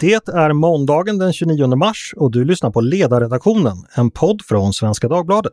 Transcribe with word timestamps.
Det 0.00 0.28
är 0.28 0.52
måndagen 0.52 1.18
den 1.18 1.32
29 1.32 1.76
mars 1.76 2.14
och 2.16 2.30
du 2.30 2.44
lyssnar 2.44 2.70
på 2.70 2.80
Ledarredaktionen, 2.80 3.76
en 3.96 4.10
podd 4.10 4.42
från 4.42 4.72
Svenska 4.72 5.08
Dagbladet. 5.08 5.52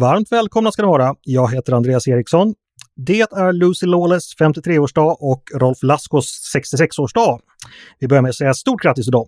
Varmt 0.00 0.32
välkomna 0.32 0.72
ska 0.72 0.82
ni 0.82 0.88
vara. 0.88 1.14
Jag 1.22 1.54
heter 1.54 1.72
Andreas 1.72 2.08
Eriksson. 2.08 2.54
Det 2.96 3.20
är 3.20 3.52
Lucy 3.52 3.86
Lawless 3.86 4.36
53-årsdag 4.40 5.16
och 5.20 5.42
Rolf 5.54 5.78
Laskos 5.82 6.52
66-årsdag. 6.56 7.38
Vi 7.98 8.08
börjar 8.08 8.22
med 8.22 8.28
att 8.28 8.34
säga 8.34 8.54
stort 8.54 8.82
grattis 8.82 9.04
till 9.04 9.12
dem. 9.12 9.26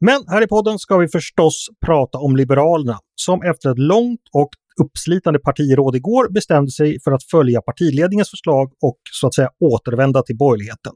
Men 0.00 0.24
här 0.28 0.42
i 0.42 0.46
podden 0.46 0.78
ska 0.78 0.96
vi 0.96 1.08
förstås 1.08 1.68
prata 1.86 2.18
om 2.18 2.36
Liberalerna 2.36 2.98
som 3.14 3.42
efter 3.42 3.70
ett 3.70 3.78
långt 3.78 4.20
och 4.32 4.48
uppslitande 4.80 5.38
partiråd 5.38 5.96
igår 5.96 6.32
bestämde 6.32 6.70
sig 6.70 7.00
för 7.00 7.12
att 7.12 7.24
följa 7.24 7.60
partiledningens 7.60 8.30
förslag 8.30 8.72
och 8.82 8.98
så 9.12 9.26
att 9.26 9.34
säga 9.34 9.50
återvända 9.60 10.22
till 10.22 10.36
borgerligheten. 10.36 10.92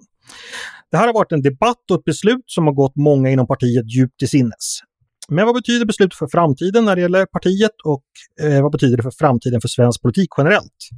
Det 0.91 0.97
här 0.97 1.07
har 1.07 1.15
varit 1.15 1.33
en 1.33 1.43
debatt 1.43 1.91
och 1.91 1.99
ett 1.99 2.05
beslut 2.05 2.45
som 2.47 2.67
har 2.67 2.75
gått 2.75 2.97
många 2.97 3.31
inom 3.31 3.47
partiet 3.47 3.95
djupt 3.95 4.19
till 4.19 4.29
sinnes. 4.29 4.81
Men 5.29 5.47
vad 5.47 5.55
betyder 5.55 5.87
beslutet 5.87 6.19
för 6.19 6.27
framtiden 6.27 6.85
när 6.85 6.97
det 6.97 7.03
gäller 7.03 7.27
partiet 7.27 7.81
och 7.85 8.05
eh, 8.43 8.63
vad 8.63 8.73
betyder 8.73 8.97
det 8.97 9.03
för 9.03 9.11
framtiden 9.11 9.61
för 9.61 9.69
svensk 9.69 10.03
politik 10.03 10.29
generellt? 10.39 10.89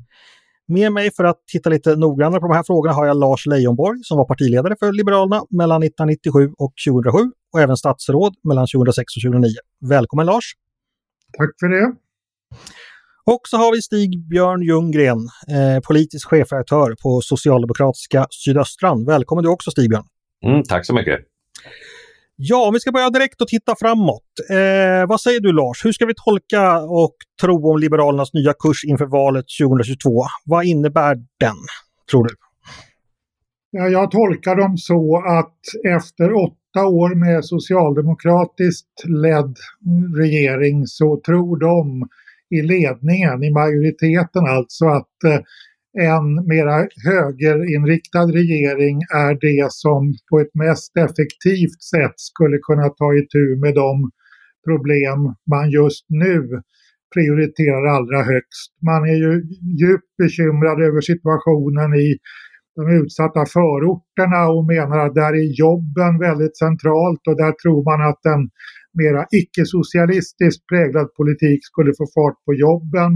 Med 0.71 0.93
mig 0.93 1.11
för 1.17 1.25
att 1.25 1.43
titta 1.53 1.71
lite 1.71 1.97
noggrannare 1.97 2.41
på 2.41 2.47
de 2.47 2.55
här 2.55 2.63
frågorna 2.63 2.95
har 2.95 3.07
jag 3.07 3.17
Lars 3.17 3.47
Leijonborg 3.47 4.01
som 4.03 4.19
var 4.19 4.25
partiledare 4.25 4.77
för 4.79 4.93
Liberalerna 4.93 5.43
mellan 5.51 5.83
1997 5.83 6.55
och 6.59 6.73
2007 6.89 7.19
och 7.53 7.61
även 7.61 7.77
statsråd 7.77 8.35
mellan 8.45 8.67
2006 8.67 9.17
och 9.17 9.23
2009. 9.23 9.51
Välkommen 9.89 10.27
Lars! 10.27 10.45
Tack 11.39 11.51
för 11.61 11.69
det! 11.69 11.95
Och 13.25 13.41
så 13.49 13.57
har 13.57 13.73
vi 13.73 13.83
Stig-Björn 13.83 14.63
Ljunggren, 14.63 15.19
eh, 15.49 15.81
politisk 15.89 16.29
chefredaktör 16.29 16.97
på 17.03 17.21
Socialdemokratiska 17.21 18.27
Sydöstran. 18.31 19.05
Välkommen 19.05 19.45
du 19.45 19.51
också 19.51 19.71
Stig-Björn! 19.71 20.05
Mm, 20.47 20.63
tack 20.63 20.87
så 20.87 20.95
mycket! 20.95 21.30
Ja, 22.43 22.67
om 22.67 22.75
vi 22.75 22.81
ska 22.81 22.93
börja 22.93 23.11
direkt 23.11 23.41
och 23.41 23.49
titta 23.49 23.75
framåt. 23.79 24.23
Eh, 24.51 25.09
vad 25.09 25.21
säger 25.21 25.41
du 25.41 25.53
Lars? 25.53 25.85
Hur 25.85 25.93
ska 25.93 26.07
vi 26.07 26.15
tolka 26.25 26.81
och 26.81 27.15
tro 27.41 27.71
om 27.71 27.79
Liberalernas 27.79 28.35
nya 28.35 28.53
kurs 28.53 28.85
inför 28.85 29.07
valet 29.07 29.45
2022? 29.63 30.25
Vad 30.45 30.65
innebär 30.65 31.15
den, 31.15 31.57
tror 32.11 32.25
du? 32.25 32.35
Ja, 33.71 33.89
jag 33.89 34.11
tolkar 34.11 34.57
dem 34.57 34.77
så 34.77 35.17
att 35.39 35.61
efter 35.97 36.33
åtta 36.33 36.87
år 36.87 37.15
med 37.15 37.45
socialdemokratiskt 37.45 39.05
ledd 39.05 39.57
regering 40.17 40.87
så 40.87 41.21
tror 41.27 41.59
de 41.59 42.09
i 42.59 42.63
ledningen, 42.63 43.43
i 43.45 43.51
majoriteten 43.51 44.45
alltså, 44.47 44.85
att 44.87 45.25
eh, 45.25 45.41
en 45.99 46.47
mera 46.47 46.87
högerinriktad 47.07 48.27
regering 48.27 48.97
är 49.15 49.33
det 49.41 49.73
som 49.73 50.15
på 50.31 50.41
ett 50.41 50.55
mest 50.55 50.97
effektivt 50.97 51.83
sätt 51.93 52.17
skulle 52.17 52.59
kunna 52.59 52.89
ta 52.89 53.15
itu 53.15 53.57
med 53.63 53.75
de 53.75 54.11
problem 54.69 55.19
man 55.51 55.71
just 55.71 56.07
nu 56.09 56.63
prioriterar 57.15 57.87
allra 57.97 58.23
högst. 58.23 58.71
Man 58.91 59.03
är 59.13 59.19
ju 59.25 59.33
djupt 59.83 60.17
bekymrad 60.19 60.83
över 60.89 61.01
situationen 61.01 61.95
i 61.95 62.09
de 62.77 62.83
utsatta 63.01 63.47
förorterna 63.47 64.41
och 64.55 64.67
menar 64.67 64.99
att 64.99 65.15
där 65.15 65.33
är 65.43 65.59
jobben 65.65 66.13
väldigt 66.19 66.57
centralt 66.57 67.23
och 67.29 67.37
där 67.43 67.53
tror 67.63 67.81
man 67.91 68.01
att 68.11 68.23
en 68.35 68.43
mera 69.03 69.23
icke-socialistiskt 69.41 70.67
präglad 70.71 71.09
politik 71.19 71.61
skulle 71.71 71.93
få 71.99 72.05
fart 72.17 72.39
på 72.47 72.53
jobben. 72.67 73.13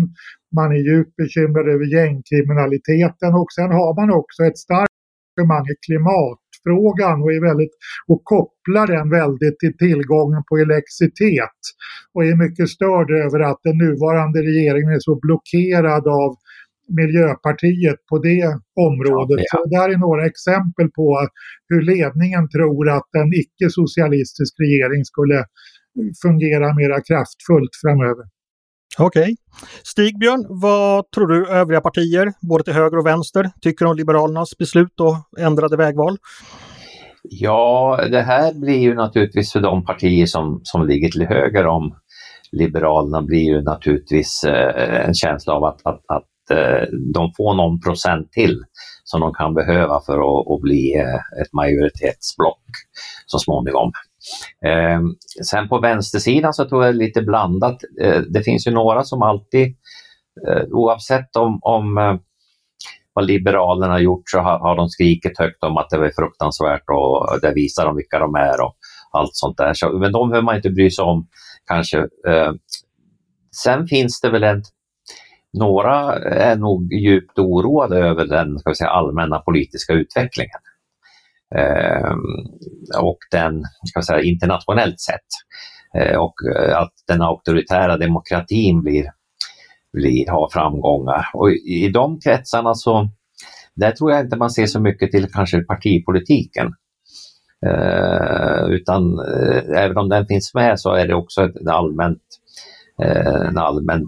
Man 0.59 0.73
är 0.77 0.83
djupt 0.89 1.17
bekymrad 1.17 1.69
över 1.75 1.87
gängkriminaliteten 1.97 3.33
och 3.43 3.51
sen 3.57 3.71
har 3.81 3.93
man 4.01 4.11
också 4.21 4.41
ett 4.49 4.59
starkt 4.59 4.95
engagemang 5.37 5.67
i 5.75 5.77
klimatfrågan 5.87 7.17
och, 7.23 7.33
är 7.37 7.43
väldigt, 7.51 7.75
och 8.11 8.21
kopplar 8.35 8.87
den 8.87 9.11
väldigt 9.21 9.59
till 9.59 9.77
tillgången 9.77 10.43
på 10.49 10.55
elektricitet. 10.67 11.61
Och 12.13 12.25
är 12.25 12.37
mycket 12.45 12.69
störd 12.69 13.11
över 13.25 13.41
att 13.51 13.61
den 13.69 13.79
nuvarande 13.85 14.39
regeringen 14.51 14.93
är 14.99 15.05
så 15.09 15.15
blockerad 15.25 16.05
av 16.25 16.31
Miljöpartiet 17.01 18.01
på 18.11 18.19
det 18.19 18.45
området. 18.89 19.39
Ja, 19.39 19.45
ja. 19.45 19.59
Så 19.59 19.65
det 19.65 19.77
där 19.79 19.89
är 19.95 19.99
några 19.99 20.27
exempel 20.27 20.89
på 20.99 21.09
hur 21.69 21.83
ledningen 21.83 22.49
tror 22.49 22.91
att 22.97 23.11
en 23.23 23.31
icke-socialistisk 23.43 24.55
regering 24.65 25.05
skulle 25.05 25.45
fungera 26.23 26.75
mera 26.75 26.99
kraftfullt 27.09 27.75
framöver. 27.83 28.25
Okej. 28.99 29.23
Okay. 29.23 29.37
Stigbjörn, 29.83 30.47
vad 30.49 31.11
tror 31.11 31.27
du 31.27 31.49
övriga 31.49 31.81
partier, 31.81 32.33
både 32.41 32.65
till 32.65 32.73
höger 32.73 32.99
och 32.99 33.07
vänster, 33.07 33.51
tycker 33.61 33.87
om 33.87 33.97
Liberalernas 33.97 34.59
beslut 34.59 35.01
och 35.01 35.41
ändrade 35.41 35.77
vägval? 35.77 36.17
Ja, 37.23 38.01
det 38.11 38.23
här 38.23 38.55
blir 38.55 38.79
ju 38.79 38.95
naturligtvis 38.95 39.53
för 39.53 39.61
de 39.61 39.85
partier 39.85 40.27
som, 40.27 40.61
som 40.63 40.87
ligger 40.87 41.09
till 41.09 41.27
höger 41.27 41.67
om 41.67 41.95
Liberalerna 42.53 43.23
blir 43.23 43.45
ju 43.45 43.63
naturligtvis 43.63 44.45
eh, 44.45 45.07
en 45.07 45.15
känsla 45.15 45.53
av 45.53 45.65
att, 45.65 45.81
att, 45.85 46.03
att 46.09 46.51
eh, 46.51 46.89
de 47.15 47.33
får 47.37 47.55
någon 47.55 47.81
procent 47.81 48.33
till 48.33 48.63
som 49.05 49.21
de 49.21 49.35
kan 49.35 49.55
behöva 49.55 50.01
för 50.07 50.15
att, 50.15 50.53
att 50.53 50.61
bli 50.61 50.95
eh, 50.97 51.43
ett 51.43 51.53
majoritetsblock 51.53 52.63
så 53.27 53.39
småningom. 53.39 53.93
Eh, 54.67 55.01
sen 55.45 55.69
på 55.69 55.79
vänstersidan 55.81 56.55
så 56.55 56.69
tror 56.69 56.85
jag 56.85 56.95
det 56.95 56.99
är 56.99 57.07
lite 57.07 57.23
blandat. 57.23 57.77
Eh, 58.01 58.21
det 58.21 58.43
finns 58.43 58.67
ju 58.67 58.71
några 58.71 59.05
som 59.05 59.23
alltid, 59.23 59.77
eh, 60.49 60.63
oavsett 60.71 61.37
om, 61.37 61.59
om 61.63 61.99
eh, 61.99 62.17
vad 63.13 63.27
Liberalerna 63.27 63.93
har 63.93 64.01
gjort 64.01 64.31
så 64.31 64.39
har, 64.39 64.59
har 64.59 64.77
de 64.77 64.89
skrikit 64.89 65.39
högt 65.39 65.65
om 65.65 65.77
att 65.77 65.91
det 65.91 65.99
var 65.99 66.11
fruktansvärt 66.17 66.85
och 66.89 67.41
det 67.43 67.53
visar 67.55 67.87
de 67.87 67.97
vilka 67.97 68.19
de 68.19 68.35
är 68.35 68.61
och 68.65 68.77
allt 69.11 69.31
sånt 69.33 69.57
där. 69.57 69.75
Så, 69.75 69.99
men 69.99 70.13
de 70.13 70.31
behöver 70.31 70.45
man 70.45 70.57
inte 70.57 70.71
bry 70.71 70.91
sig 70.91 71.05
om 71.05 71.29
kanske. 71.67 71.99
Eh, 72.29 72.53
sen 73.65 73.87
finns 73.87 74.21
det 74.21 74.31
väl 74.31 74.45
en 74.45 74.63
några 75.59 76.15
är 76.19 76.57
nog 76.57 76.93
djupt 76.93 77.39
oroade 77.39 77.99
över 77.99 78.27
den 78.27 78.59
ska 78.59 78.71
vi 78.71 78.77
säga, 78.77 78.91
allmänna 78.91 79.39
politiska 79.39 79.93
utvecklingen. 79.93 80.61
Eh, 81.59 82.15
och 83.01 83.19
den, 83.31 83.63
ska 83.85 84.03
säga, 84.03 84.23
internationellt 84.23 85.01
sett. 85.01 85.29
Eh, 85.99 86.17
och 86.17 86.35
eh, 86.57 86.79
att 86.79 86.93
den 87.07 87.23
auktoritära 87.23 87.97
demokratin 87.97 88.83
blir, 88.83 89.11
blir, 89.93 90.31
har 90.31 90.49
framgångar. 90.53 91.27
Och 91.35 91.51
i, 91.51 91.85
i 91.85 91.89
de 91.89 92.21
kretsarna 92.21 92.75
så, 92.75 93.09
där 93.75 93.91
tror 93.91 94.13
jag 94.13 94.21
inte 94.21 94.37
man 94.37 94.51
ser 94.51 94.67
så 94.67 94.81
mycket 94.81 95.11
till 95.11 95.33
kanske 95.33 95.61
partipolitiken. 95.61 96.75
Eh, 97.67 98.65
utan 98.69 99.19
eh, 99.19 99.83
även 99.85 99.99
om 99.99 100.09
den 100.09 100.27
finns 100.27 100.55
med 100.55 100.81
så 100.81 100.95
är 100.95 101.07
det 101.07 101.15
också 101.15 101.45
ett 101.45 101.69
allmänt, 101.69 102.23
eh, 103.03 103.49
en 103.49 103.59
allmän 103.59 104.07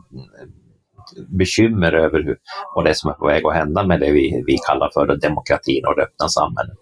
bekymmer 1.29 1.93
över 1.93 2.23
hur, 2.23 2.37
vad 2.75 2.85
det 2.85 2.91
är 2.91 2.95
som 2.95 3.11
är 3.11 3.15
på 3.15 3.27
väg 3.27 3.47
att 3.47 3.55
hända 3.55 3.87
med 3.87 4.01
det 4.01 4.13
vi, 4.13 4.43
vi 4.47 4.59
kallar 4.69 4.91
för 4.95 5.21
demokratin 5.21 5.87
och 5.87 5.97
det 5.97 6.03
öppna 6.03 6.29
samhället. 6.29 6.79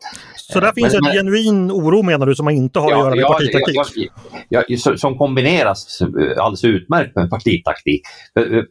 Så 0.55 0.61
där 0.61 0.73
finns 0.73 0.95
men, 0.95 1.11
en 1.11 1.17
genuin 1.17 1.71
oro 1.71 2.03
menar 2.03 2.27
du 2.27 2.35
som 2.35 2.45
man 2.45 2.55
inte 2.55 2.79
har 2.79 2.91
ja, 2.91 2.97
att 2.97 3.05
göra 3.05 3.15
med 3.15 3.23
ja, 3.23 3.33
partitaktik? 3.33 4.13
Ja, 4.49 4.63
ja, 4.69 4.97
som 4.97 5.19
kombineras 5.19 6.03
alldeles 6.39 6.65
utmärkt 6.65 7.17
med 7.17 7.31
partitaktik. 7.31 8.03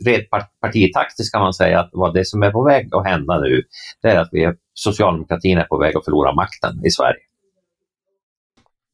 Rent 0.06 0.30
partitaktiskt 0.62 1.32
kan 1.34 1.42
man 1.42 1.54
säga 1.54 1.80
att 1.80 1.90
vad 1.94 2.14
det 2.14 2.26
som 2.26 2.44
är 2.44 2.52
på 2.52 2.64
väg 2.64 2.90
att 2.96 3.06
hända 3.06 3.40
nu, 3.40 3.64
det 4.02 4.08
är 4.08 4.20
att 4.20 4.30
vi 4.32 4.44
är, 4.44 4.56
socialdemokratin 4.74 5.58
är 5.58 5.64
på 5.64 5.78
väg 5.78 5.98
att 5.98 6.06
förlora 6.06 6.34
makten 6.36 6.86
i 6.86 6.92
Sverige. 6.92 7.20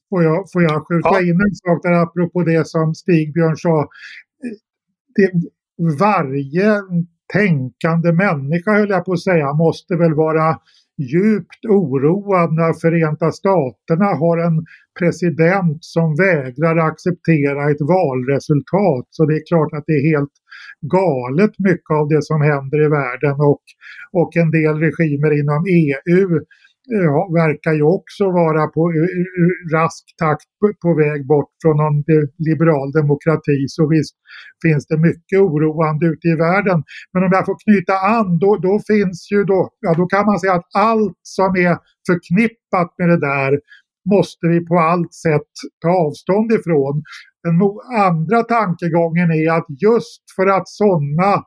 Får 0.09 0.23
jag, 0.23 0.51
får 0.51 0.63
jag 0.63 0.88
skjuta 0.88 1.09
ja. 1.11 1.22
in 1.22 1.41
en 1.41 1.55
sak 1.55 1.83
där 1.83 1.91
apropå 1.91 2.44
det 2.44 2.67
som 2.67 2.95
Stigbjörn 2.95 3.57
sa. 3.57 3.88
Det, 5.16 5.31
varje 5.99 6.81
tänkande 7.34 8.11
människa, 8.11 8.72
höll 8.72 8.90
jag 8.90 9.05
på 9.05 9.14
att 9.14 9.22
säga, 9.22 9.53
måste 9.53 9.96
väl 9.96 10.14
vara 10.14 10.59
djupt 10.99 11.66
oroad 11.69 12.53
när 12.53 12.73
Förenta 12.73 13.31
Staterna 13.31 14.05
har 14.05 14.37
en 14.37 14.66
president 14.99 15.78
som 15.96 16.16
vägrar 16.16 16.78
acceptera 16.78 17.72
ett 17.72 17.81
valresultat. 17.81 19.05
Så 19.09 19.25
det 19.25 19.35
är 19.40 19.47
klart 19.47 19.73
att 19.73 19.84
det 19.87 19.93
är 19.93 20.05
helt 20.16 20.35
galet 20.81 21.53
mycket 21.69 21.91
av 21.99 22.07
det 22.13 22.23
som 22.23 22.41
händer 22.41 22.79
i 22.85 22.90
världen 22.99 23.35
och, 23.51 23.63
och 24.11 24.31
en 24.37 24.51
del 24.51 24.75
regimer 24.87 25.31
inom 25.40 25.61
EU 25.79 26.40
ja, 26.90 27.30
verkar 27.34 27.74
ju 27.74 27.84
också 27.84 28.24
vara 28.41 28.68
på 28.68 28.82
rask 29.74 30.03
takt 30.18 30.50
på 30.82 30.94
väg 31.03 31.28
bort 31.28 31.52
från 31.62 31.78
någon 31.78 32.03
liberal 32.50 32.91
demokrati. 32.91 33.58
Så 33.68 33.88
visst 33.88 34.16
finns 34.64 34.88
det 34.88 34.97
mycket 34.97 35.40
oroande 35.40 36.06
ute 36.06 36.28
i 36.28 36.36
världen. 36.36 36.84
Men 37.14 37.24
om 37.24 37.32
jag 37.32 37.46
får 37.46 37.58
knyta 37.66 37.96
an, 38.18 38.40
då, 38.40 38.52
då 38.68 38.74
finns 38.91 39.20
ju 39.32 39.44
då, 39.44 39.70
ja 39.80 39.94
då 39.94 40.06
kan 40.06 40.26
man 40.26 40.40
säga 40.40 40.53
att 40.53 40.70
allt 40.74 41.20
som 41.24 41.52
är 41.68 41.78
förknippat 42.09 42.90
med 42.97 43.09
det 43.09 43.20
där 43.20 43.52
måste 44.16 44.47
vi 44.47 44.66
på 44.66 44.76
allt 44.80 45.14
sätt 45.14 45.52
ta 45.82 45.90
avstånd 46.06 46.52
ifrån. 46.52 46.96
Den 47.44 47.59
andra 48.09 48.44
tankegången 48.44 49.32
är 49.32 49.52
att 49.58 49.66
just 49.70 50.24
för 50.36 50.47
att 50.47 50.68
sådana 50.68 51.44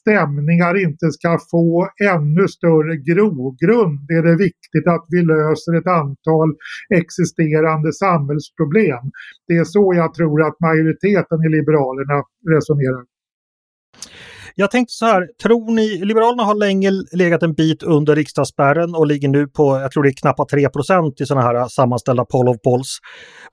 stämningar 0.00 0.82
inte 0.84 1.06
ska 1.10 1.38
få 1.50 1.88
ännu 2.14 2.48
större 2.48 2.96
grogrund 2.96 4.10
är 4.10 4.22
det 4.22 4.36
viktigt 4.36 4.86
att 4.94 5.04
vi 5.08 5.22
löser 5.22 5.72
ett 5.78 5.86
antal 6.02 6.48
existerande 6.94 7.92
samhällsproblem. 7.92 9.04
Det 9.48 9.56
är 9.56 9.64
så 9.64 9.92
jag 9.96 10.14
tror 10.14 10.42
att 10.46 10.60
majoriteten 10.60 11.38
i 11.46 11.48
Liberalerna 11.48 12.18
resonerar. 12.54 13.04
Jag 14.60 14.70
tänkte 14.70 14.92
så 14.92 15.06
här, 15.06 15.28
tror 15.42 15.74
ni, 15.74 16.04
Liberalerna 16.04 16.42
har 16.42 16.54
länge 16.54 16.90
legat 17.12 17.42
en 17.42 17.54
bit 17.54 17.82
under 17.82 18.16
riksdagsspärren 18.16 18.94
och 18.94 19.06
ligger 19.06 19.28
nu 19.28 19.46
på, 19.46 19.80
jag 19.80 19.92
tror 19.92 20.02
det 20.02 20.08
är 20.08 20.12
knappt 20.12 20.52
3% 20.52 21.22
i 21.22 21.26
sådana 21.26 21.46
här 21.46 21.68
sammanställda 21.68 22.24
poll 22.24 22.48
of 22.48 22.56
polls. 22.64 22.98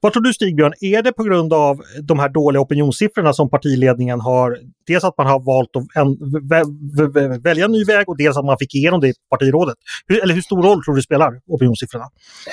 Vad 0.02 0.14
tror 0.14 0.24
du 0.24 0.34
Stigbjörn, 0.34 0.74
är 0.82 1.02
det 1.02 1.12
på 1.12 1.24
grund 1.24 1.54
av 1.54 1.82
de 2.04 2.20
här 2.20 2.30
dåliga 2.30 2.62
opinionssiffrorna 2.62 3.34
som 3.34 3.50
partiledningen 3.50 4.20
har, 4.22 4.58
dels 4.88 5.04
att 5.04 5.18
man 5.18 5.28
har 5.28 5.40
valt 5.40 5.76
att 5.76 5.84
en, 5.96 7.42
välja 7.44 7.66
en 7.66 7.72
ny 7.72 7.84
väg 7.84 8.10
och 8.10 8.18
dels 8.18 8.38
att 8.38 8.46
man 8.46 8.58
fick 8.60 8.76
igenom 8.76 9.00
det 9.02 9.08
i 9.08 9.14
partirådet? 9.30 9.76
Hur, 10.08 10.24
eller 10.24 10.34
hur 10.34 10.42
stor 10.42 10.64
roll 10.64 10.84
tror 10.84 10.96
du 10.96 11.02
spelar 11.02 11.32
opinionssiffrorna? 11.48 12.06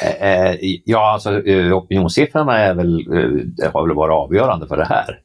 Eh, 0.03 0.51
eh 0.51 0.57
ja, 0.85 1.13
alltså 1.13 1.47
eh, 1.47 1.77
opinionssiffrorna 1.77 2.59
är 2.59 2.75
väl, 2.75 2.95
eh, 3.63 3.73
har 3.73 3.87
väl 3.87 3.97
varit 3.97 4.13
avgörande 4.13 4.67
för 4.67 4.77
det 4.77 4.85
här. 4.85 5.19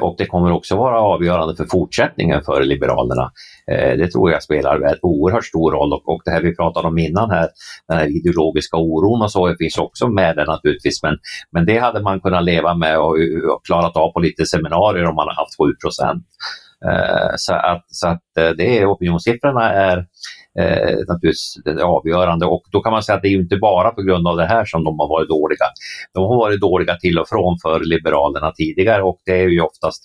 Och 0.00 0.14
det 0.18 0.26
kommer 0.26 0.52
också 0.52 0.76
vara 0.76 1.00
avgörande 1.00 1.56
för 1.56 1.64
fortsättningen 1.64 2.42
för 2.42 2.67
Liberalerna. 2.68 3.30
Eh, 3.72 3.96
det 3.98 4.08
tror 4.10 4.30
jag 4.30 4.42
spelar 4.42 4.80
en 4.80 4.98
oerhört 5.02 5.44
stor 5.44 5.72
roll 5.72 5.92
och, 5.92 6.08
och 6.08 6.22
det 6.24 6.30
här 6.30 6.42
vi 6.42 6.56
pratade 6.56 6.88
om 6.88 6.98
innan 6.98 7.30
här, 7.30 7.48
den 7.88 7.98
här 7.98 8.16
ideologiska 8.16 8.76
oron 8.76 9.22
och 9.22 9.32
så 9.32 9.54
finns 9.58 9.78
också 9.78 10.08
med 10.08 10.36
där 10.36 10.46
naturligtvis 10.46 11.02
men, 11.02 11.18
men 11.52 11.66
det 11.66 11.78
hade 11.78 12.02
man 12.02 12.20
kunnat 12.20 12.44
leva 12.44 12.74
med 12.74 12.98
och, 12.98 13.16
och 13.54 13.64
klarat 13.64 13.96
av 13.96 14.12
på 14.12 14.20
lite 14.20 14.46
seminarier 14.46 15.04
om 15.04 15.14
man 15.14 15.28
hade 15.28 15.40
haft 15.40 15.58
7 15.58 15.74
procent. 15.82 16.24
Eh, 16.84 17.30
så 17.36 17.54
att, 17.54 17.84
så 17.88 18.08
att 18.08 18.36
eh, 18.38 18.50
det 18.50 18.78
är, 18.78 18.86
opinionssiffrorna 18.86 19.72
är 19.72 19.98
eh, 20.58 20.96
naturligtvis 21.08 21.54
det 21.64 21.82
avgörande 21.84 22.46
och 22.46 22.62
då 22.72 22.80
kan 22.80 22.92
man 22.92 23.02
säga 23.02 23.16
att 23.16 23.22
det 23.22 23.28
är 23.28 23.40
inte 23.40 23.56
bara 23.56 23.90
på 23.90 24.02
grund 24.02 24.28
av 24.28 24.36
det 24.36 24.46
här 24.46 24.64
som 24.64 24.84
de 24.84 24.98
har 24.98 25.08
varit 25.08 25.28
dåliga. 25.28 25.66
De 26.14 26.24
har 26.24 26.36
varit 26.36 26.60
dåliga 26.60 26.96
till 26.96 27.18
och 27.18 27.28
från 27.28 27.58
för 27.62 27.80
Liberalerna 27.80 28.52
tidigare 28.52 29.02
och 29.02 29.18
det 29.26 29.40
är 29.40 29.48
ju 29.48 29.60
oftast 29.60 30.04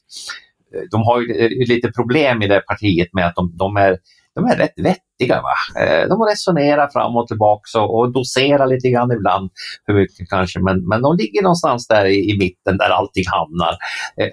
Eh, 0.74 0.82
de 0.92 1.02
har 1.02 1.42
eh, 1.42 1.48
ju 1.48 1.66
lite 1.66 1.92
problem 1.92 2.42
i 2.42 2.48
det 2.48 2.62
partiet 2.62 3.14
med 3.14 3.28
att 3.28 3.36
de, 3.36 3.58
de 3.58 3.78
är 3.78 3.98
de 4.36 4.46
är 4.46 4.56
rätt 4.56 4.74
vettiga. 4.78 5.42
Va? 5.42 5.82
Eh, 5.82 6.08
de 6.08 6.22
resonerar 6.22 6.90
fram 6.94 7.16
och 7.16 7.28
tillbaka 7.28 7.82
och, 7.82 8.00
och 8.00 8.12
doserar 8.12 8.68
lite 8.68 8.90
grann 8.90 9.12
ibland 9.12 9.50
för 9.86 9.94
mycket 9.94 10.30
kanske, 10.30 10.60
men, 10.60 10.88
men 10.88 11.02
de 11.02 11.18
ligger 11.18 11.42
någonstans 11.42 11.88
där 11.88 12.06
i, 12.06 12.32
i 12.32 12.38
mitten 12.38 12.78
där 12.78 12.90
allting 12.90 13.24
hamnar. 13.28 13.78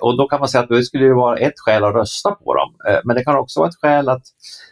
Och 0.01 0.17
då 0.19 0.29
kan 0.29 0.39
man 0.41 0.49
säga 0.49 0.63
att 0.63 0.69
det 0.69 0.83
skulle 0.83 1.15
vara 1.15 1.37
ett 1.39 1.53
skäl 1.57 1.85
att 1.85 1.95
rösta 1.95 2.31
på 2.31 2.55
dem, 2.55 2.75
men 3.05 3.17
det 3.17 3.25
kan 3.25 3.37
också 3.37 3.61
vara 3.61 3.69
ett 3.69 3.81
skäl 3.83 4.09
att 4.09 4.23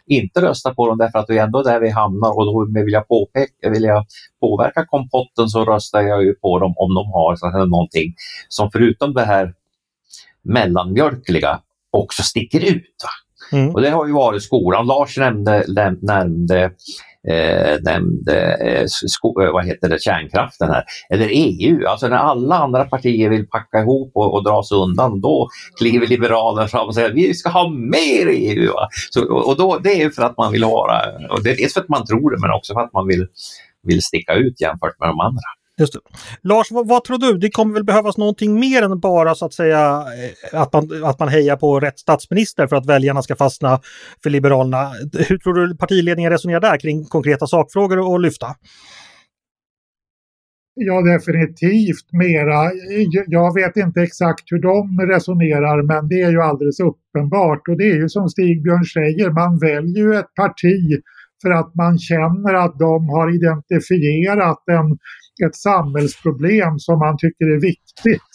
inte 0.07 0.43
rösta 0.43 0.75
på 0.75 0.89
dem 0.89 0.99
därför 0.99 1.19
att 1.19 1.27
det 1.27 1.39
är 1.39 1.43
ändå 1.43 1.63
där 1.63 1.81
vi 1.81 1.91
hamnar 1.91 2.39
och 2.39 2.47
då 2.47 2.83
vill 2.85 2.93
jag, 2.93 3.09
påpeka, 3.09 3.71
vill 3.71 3.85
jag 3.85 4.07
påverka 4.41 4.87
kompotten 4.87 5.49
så 5.49 5.65
röstar 5.65 6.03
jag 6.03 6.25
ju 6.25 6.35
på 6.35 6.59
dem 6.59 6.75
om 6.77 6.95
de 6.95 7.13
har 7.13 7.37
så 7.37 7.51
här 7.51 7.67
någonting 7.67 8.15
som 8.49 8.71
förutom 8.71 9.15
det 9.15 9.25
här 9.25 9.55
mellanmjölkliga 10.43 11.61
också 11.93 12.23
sticker 12.23 12.61
ut. 12.61 12.95
Mm. 13.53 13.75
Och 13.75 13.81
det 13.81 13.91
har 13.91 14.07
ju 14.07 14.13
varit 14.13 14.43
skolan. 14.43 14.87
Lars 14.87 15.19
nämnde, 15.19 15.65
nämnde, 16.03 16.71
eh, 17.29 17.77
nämnde 17.83 18.55
eh, 18.55 18.85
sko, 18.87 19.43
eh, 19.43 19.53
vad 19.53 19.67
heter 19.67 19.89
det, 19.89 20.03
kärnkraften 20.03 20.69
här, 20.71 20.85
eller 21.11 21.29
EU. 21.31 21.87
Alltså 21.87 22.09
när 22.09 22.17
alla 22.17 22.59
andra 22.59 22.85
partier 22.85 23.29
vill 23.29 23.47
packa 23.47 23.79
ihop 23.79 24.11
och, 24.15 24.35
och 24.35 24.45
dra 24.45 24.63
sig 24.63 24.79
undan, 24.79 25.21
då 25.21 25.49
kliver 25.79 26.07
Liberalerna 26.07 26.69
fram 26.69 26.87
och 26.87 26.95
säger 26.95 27.13
vi 27.13 27.35
ska 27.35 27.49
ha 27.49 27.69
mer 27.69 28.27
EU. 28.27 28.73
Så, 29.11 29.33
och 29.33 29.57
då, 29.57 29.79
det 29.79 30.03
är 30.03 30.11
för 30.11 30.23
att 30.23 30.37
man 30.37 30.53
vill 30.53 30.65
vara, 30.65 31.03
och 31.31 31.43
det 31.43 31.51
är 31.51 31.69
för 31.69 31.81
att 31.81 31.89
man 31.89 32.07
tror 32.07 32.31
det 32.31 32.41
men 32.41 32.51
också 32.51 32.75
för 32.75 32.81
att 32.81 32.93
man 32.93 33.07
vill, 33.07 33.27
vill 33.83 34.03
sticka 34.03 34.35
ut 34.35 34.61
jämfört 34.61 35.01
med 35.01 35.09
de 35.09 35.21
andra. 35.21 35.49
Just 35.79 35.93
det. 35.93 36.01
Lars, 36.43 36.71
vad, 36.71 36.89
vad, 36.89 37.05
tror 37.05 37.19
du? 37.19 37.39
Det 37.39 37.51
kommer 37.51 37.75
väl 37.75 37.85
behövas 37.85 38.17
någonting 38.17 38.61
mer 38.61 38.83
än 38.83 39.01
bara 39.01 39.35
så 39.35 39.47
att 39.47 39.53
säga 39.53 40.05
eh, 40.53 40.61
att 40.61 40.73
man, 40.73 41.05
att 41.05 41.19
man 41.19 41.29
hejar 41.29 41.57
på 41.57 41.81
rätt 41.81 41.99
statsminister 41.99 42.67
för 42.67 42.77
att 42.77 42.87
väljarna 42.87 43.23
ska 43.23 43.37
fastna 43.37 43.81
för 44.23 44.31
Liberalerna. 44.31 44.93
Hur 45.29 45.39
tror 45.39 45.55
du 45.55 45.77
partiledningen 45.77 46.31
resonerar 46.33 46.61
där 46.61 46.79
kring 46.79 47.05
konkreta 47.05 47.47
sakfrågor 47.47 48.15
att 48.15 48.21
lyfta? 48.21 48.47
Ja, 50.81 51.03
definitivt 51.03 52.13
mera. 52.13 52.71
Jag 53.27 53.55
vet 53.55 53.77
inte 53.77 54.01
exakt 54.03 54.45
hur 54.47 54.63
de 54.63 55.01
resonerar, 55.15 55.83
men 55.83 56.09
det 56.09 56.23
är 56.23 56.31
ju 56.31 56.43
alldeles 56.43 56.81
uppenbart. 56.81 57.69
Och 57.69 57.77
det 57.79 57.91
är 57.91 57.97
ju 57.97 58.09
som 58.09 58.29
Stigbjörn 58.29 58.85
säger, 58.85 59.31
man 59.31 59.59
väljer 59.59 60.05
ju 60.05 60.15
ett 60.15 60.35
parti 60.35 61.03
för 61.43 61.51
att 61.51 61.75
man 61.75 61.99
känner 61.99 62.55
att 62.55 62.79
de 62.79 63.09
har 63.09 63.35
identifierat 63.35 64.63
en 64.71 64.99
ett 65.47 65.57
samhällsproblem 65.57 66.79
som 66.79 66.99
man 66.99 67.17
tycker 67.19 67.47
är 67.57 67.61
viktigt. 67.61 68.31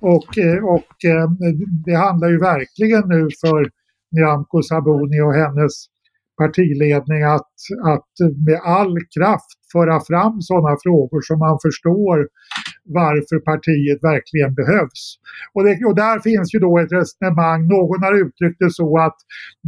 Och, 0.00 0.38
eh, 0.38 0.64
och 0.64 1.04
eh, 1.04 1.28
det 1.86 1.94
handlar 1.94 2.28
ju 2.28 2.38
verkligen 2.38 3.04
nu 3.08 3.28
för 3.40 3.70
Nyamko 4.16 4.62
Sabuni 4.62 5.20
och 5.20 5.34
hennes 5.34 5.72
partiledning 6.40 7.22
att, 7.22 7.54
att 7.94 8.12
med 8.46 8.60
all 8.64 8.94
kraft 9.16 9.50
föra 9.72 10.00
fram 10.00 10.40
sådana 10.40 10.76
frågor 10.84 11.20
som 11.20 11.38
man 11.38 11.58
förstår 11.66 12.18
varför 12.86 13.38
partiet 13.50 14.04
verkligen 14.04 14.54
behövs. 14.54 15.04
Och, 15.54 15.64
det, 15.64 15.84
och 15.88 15.96
där 15.96 16.18
finns 16.20 16.54
ju 16.54 16.58
då 16.58 16.78
ett 16.78 16.92
resonemang, 16.92 17.66
någon 17.66 18.02
har 18.02 18.14
uttryckt 18.24 18.58
det 18.58 18.70
så 18.70 18.98
att 18.98 19.16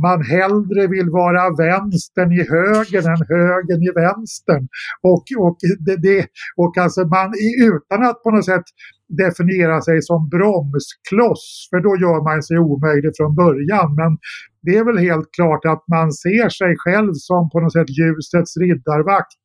man 0.05 0.23
hellre 0.23 0.87
vill 0.87 1.11
vara 1.11 1.43
vänstern 1.67 2.33
i 2.33 2.43
högern 2.49 3.07
än 3.13 3.23
högern 3.29 3.83
i 3.83 3.93
vänstern. 4.05 4.69
Och, 5.03 5.25
och, 5.39 5.57
det, 5.87 5.97
det, 5.97 6.27
och 6.57 6.79
alltså 6.79 7.01
man, 7.01 7.33
utan 7.73 8.07
att 8.07 8.23
på 8.23 8.31
något 8.31 8.45
sätt 8.45 8.69
definiera 9.09 9.81
sig 9.81 10.03
som 10.03 10.29
bromskloss, 10.29 11.69
för 11.71 11.81
då 11.81 11.93
gör 12.05 12.21
man 12.29 12.43
sig 12.43 12.59
omöjlig 12.59 13.13
från 13.17 13.35
början. 13.35 13.95
Men 13.95 14.19
det 14.63 14.77
är 14.77 14.85
väl 14.85 14.99
helt 14.99 15.29
klart 15.37 15.65
att 15.65 15.85
man 15.89 16.13
ser 16.13 16.49
sig 16.49 16.75
själv 16.79 17.13
som 17.15 17.51
på 17.51 17.61
något 17.61 17.73
sätt 17.73 17.91
ljusets 17.99 18.57
riddarvakt 18.57 19.43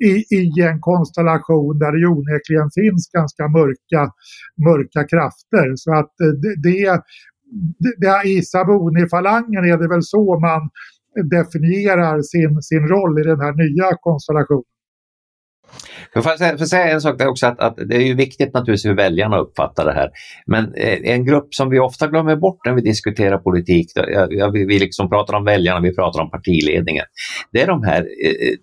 i, 0.00 0.36
i 0.36 0.62
en 0.62 0.80
konstellation 0.80 1.78
där 1.78 1.92
det 1.92 2.06
onekligen 2.06 2.70
finns 2.70 3.10
ganska 3.12 3.48
mörka, 3.48 4.12
mörka 4.68 5.04
krafter. 5.12 5.72
Så 5.76 5.94
att 5.94 6.20
eh, 6.20 6.34
det, 6.42 6.54
det, 6.66 7.02
det 7.98 8.28
i 8.28 8.42
Sabuni-falangen 8.42 9.64
är 9.64 9.78
det 9.78 9.88
väl 9.88 10.02
så 10.02 10.40
man 10.40 10.70
definierar 11.30 12.22
sin, 12.22 12.62
sin 12.62 12.88
roll 12.88 13.20
i 13.20 13.22
den 13.22 13.40
här 13.40 13.52
nya 13.52 13.96
konstellationen. 14.00 14.77
För 16.12 16.20
får 16.20 16.30
säga, 16.30 16.58
får 16.58 16.64
säga 16.64 16.90
en 16.90 17.00
sak 17.00 17.18
där 17.18 17.28
också 17.28 17.46
att, 17.46 17.60
att, 17.60 17.76
det 17.76 17.96
är 17.96 18.06
ju 18.06 18.14
viktigt 18.14 18.54
naturligtvis 18.54 18.90
hur 18.90 18.96
väljarna 18.96 19.38
uppfattar 19.38 19.84
det 19.84 19.92
här. 19.92 20.10
Men 20.46 20.74
eh, 20.74 20.98
en 21.02 21.24
grupp 21.24 21.54
som 21.54 21.70
vi 21.70 21.78
ofta 21.78 22.06
glömmer 22.06 22.36
bort 22.36 22.66
när 22.66 22.72
vi 22.72 22.80
diskuterar 22.80 23.38
politik, 23.38 23.92
då, 23.94 24.04
ja, 24.30 24.50
vi, 24.50 24.64
vi 24.64 24.78
liksom 24.78 25.10
pratar 25.10 25.34
om 25.34 25.44
väljarna, 25.44 25.80
vi 25.80 25.94
pratar 25.94 26.20
om 26.20 26.30
partiledningen. 26.30 27.04
Det 27.52 27.62
är 27.62 27.66
de 27.66 27.82
här 27.82 28.00
eh, 28.00 28.48
eh 28.48 28.54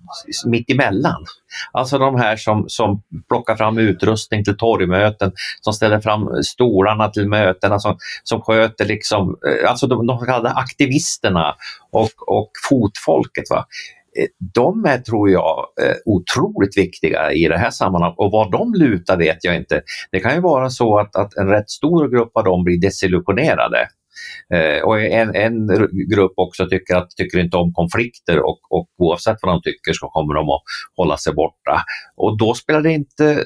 mittemellan. 0.46 1.26
Alltså 1.72 1.98
de 1.98 2.16
här 2.16 2.36
som, 2.36 2.66
som 2.68 3.02
plockar 3.30 3.56
fram 3.56 3.78
utrustning 3.78 4.44
till 4.44 4.58
torgmöten, 4.58 5.32
som 5.62 5.74
ställer 5.74 6.00
fram 6.00 6.44
stolarna 6.44 7.10
till 7.10 7.30
mötena, 7.30 7.80
som, 7.80 7.98
som 8.24 8.42
sköter 8.42 8.86
liksom, 8.86 9.36
eh, 9.48 9.70
alltså 9.70 9.88
de, 9.88 10.08
de 10.08 10.20
så 10.20 10.26
kallade 10.26 10.50
aktivisterna 10.50 11.56
och, 11.92 12.12
och 12.28 12.52
fotfolket. 12.70 13.44
Va? 13.50 13.66
Eh, 14.20 14.28
de 14.54 14.86
är, 14.86 14.98
tror 14.98 15.30
jag, 15.30 15.66
eh, 15.82 15.96
otroligt 16.06 16.78
viktiga 16.78 17.32
i 17.32 17.48
det 17.48 17.58
här 17.58 17.72
sammanhanget 17.72 18.20
och 18.20 18.32
vad 18.32 18.52
de 18.52 18.74
lutar 18.74 19.18
vet 19.18 19.44
jag 19.44 19.56
inte. 19.56 19.82
Det 20.12 20.20
kan 20.20 20.36
ju 20.36 20.42
vara 20.42 20.70
så 20.70 21.00
att, 21.00 21.16
att 21.16 21.38
en 21.38 21.48
rätt 21.48 21.70
stor 21.70 22.08
grupp 22.08 22.32
av 22.34 22.44
dem 22.44 22.64
blir 22.64 22.82
desillusionerade. 22.82 23.88
Eh, 24.54 24.84
och 24.84 25.02
en, 25.02 25.36
en 25.36 25.68
grupp 26.10 26.34
också 26.36 26.68
tycker, 26.68 26.96
att, 26.96 27.10
tycker 27.10 27.40
inte 27.40 27.58
om 27.58 27.74
konflikter 27.74 28.40
och, 28.40 28.60
och 28.70 28.88
oavsett 28.98 29.38
vad 29.42 29.54
de 29.54 29.62
tycker 29.62 29.94
så 29.94 30.08
kommer 30.08 30.34
de 30.34 30.50
att 30.50 30.62
hålla 30.98 31.18
sig 31.18 31.34
borta. 31.34 31.82
Och 32.18 32.38
då 32.38 32.54
spelar 32.54 32.82
det 32.82 32.92
inte 32.92 33.44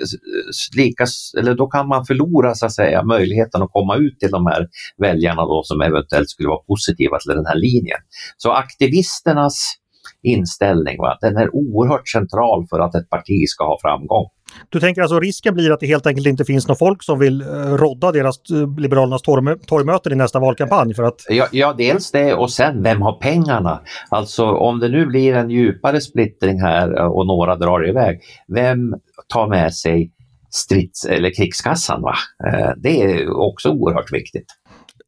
lika, 0.77 1.05
eller 1.37 1.55
då 1.55 1.67
kan 1.67 1.87
man 1.87 2.05
förlora 2.05 2.55
så 2.55 2.65
att 2.65 2.73
säga 2.73 3.03
möjligheten 3.03 3.61
att 3.61 3.71
komma 3.71 3.95
ut 3.95 4.19
till 4.19 4.31
de 4.31 4.45
här 4.45 4.67
väljarna 4.97 5.41
då 5.41 5.61
som 5.63 5.81
eventuellt 5.81 6.29
skulle 6.29 6.49
vara 6.49 6.63
positiva 6.67 7.17
till 7.19 7.35
den 7.35 7.45
här 7.45 7.55
linjen. 7.55 7.99
Så 8.37 8.51
aktivisternas 8.51 9.79
inställning. 10.23 10.97
Va? 10.97 11.17
Den 11.21 11.37
är 11.37 11.55
oerhört 11.55 12.09
central 12.09 12.67
för 12.69 12.79
att 12.79 12.95
ett 12.95 13.09
parti 13.09 13.47
ska 13.47 13.65
ha 13.65 13.77
framgång. 13.81 14.25
Du 14.69 14.79
tänker 14.79 15.01
alltså 15.01 15.19
risken 15.19 15.53
blir 15.53 15.71
att 15.71 15.79
det 15.79 15.87
helt 15.87 16.07
enkelt 16.07 16.27
inte 16.27 16.45
finns 16.45 16.67
någon 16.67 16.77
folk 16.77 17.03
som 17.03 17.19
vill 17.19 17.41
eh, 17.41 17.47
rodda 17.55 18.11
deras 18.11 18.35
eh, 18.51 18.79
Liberalernas 18.79 19.21
torgmöten 19.67 20.11
i 20.11 20.15
nästa 20.15 20.39
valkampanj? 20.39 20.93
För 20.93 21.03
att... 21.03 21.25
ja, 21.29 21.47
ja, 21.51 21.73
dels 21.77 22.11
det 22.11 22.33
och 22.33 22.51
sen 22.51 22.83
vem 22.83 23.01
har 23.01 23.13
pengarna? 23.13 23.81
Alltså 24.09 24.45
om 24.45 24.79
det 24.79 24.89
nu 24.89 25.05
blir 25.05 25.33
en 25.33 25.49
djupare 25.49 26.01
splittring 26.01 26.61
här 26.61 27.05
och 27.05 27.27
några 27.27 27.55
drar 27.55 27.89
iväg, 27.89 28.19
vem 28.47 28.95
tar 29.33 29.47
med 29.47 29.73
sig 29.73 30.11
strids 30.49 31.05
eller 31.05 31.35
krigskassan. 31.35 32.01
Va? 32.01 32.15
Eh, 32.47 32.71
det 32.77 33.01
är 33.01 33.37
också 33.37 33.69
oerhört 33.69 34.13
viktigt. 34.13 34.45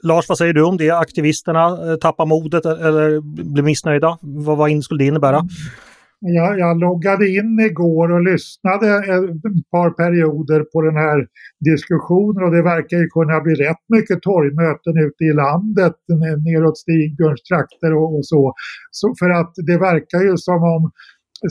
Lars, 0.03 0.29
vad 0.29 0.38
säger 0.38 0.53
du 0.53 0.63
om 0.63 0.77
det? 0.77 0.91
Aktivisterna 0.91 1.91
eh, 1.91 1.96
tappar 1.96 2.25
modet 2.25 2.65
e- 2.65 2.70
eller 2.70 3.22
blir 3.53 3.63
missnöjda? 3.63 4.17
Vad, 4.22 4.58
vad 4.58 4.84
skulle 4.84 5.03
det 5.03 5.08
innebära? 5.08 5.39
Mm. 5.39 5.50
Jag, 6.24 6.60
jag 6.60 6.79
loggade 6.79 7.27
in 7.29 7.60
igår 7.60 8.12
och 8.12 8.24
lyssnade 8.24 8.88
ett 8.88 9.70
par 9.72 9.89
perioder 9.89 10.63
på 10.63 10.81
den 10.81 10.96
här 10.96 11.27
diskussionen 11.60 12.43
och 12.43 12.51
det 12.51 12.63
verkar 12.63 12.98
ju 12.98 13.08
kunna 13.08 13.41
bli 13.41 13.53
rätt 13.53 13.84
mycket 13.89 14.22
torgmöten 14.22 14.98
ute 14.98 15.24
i 15.24 15.34
landet 15.34 15.96
neråt 16.46 16.77
Stigbjörns 16.77 17.43
trakter 17.43 17.93
och, 17.93 18.17
och 18.17 18.25
så. 18.25 18.53
så. 18.91 19.13
För 19.20 19.29
att 19.29 19.53
det 19.67 19.77
verkar 19.77 20.22
ju 20.22 20.38
som 20.38 20.63
om 20.63 20.91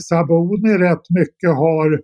Saboni 0.09 0.77
rätt 0.77 1.05
mycket 1.09 1.49
har 1.49 2.01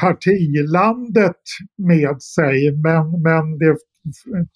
partilandet 0.00 1.42
med 1.78 2.22
sig 2.22 2.72
men, 2.84 3.22
men 3.22 3.58
det, 3.58 3.76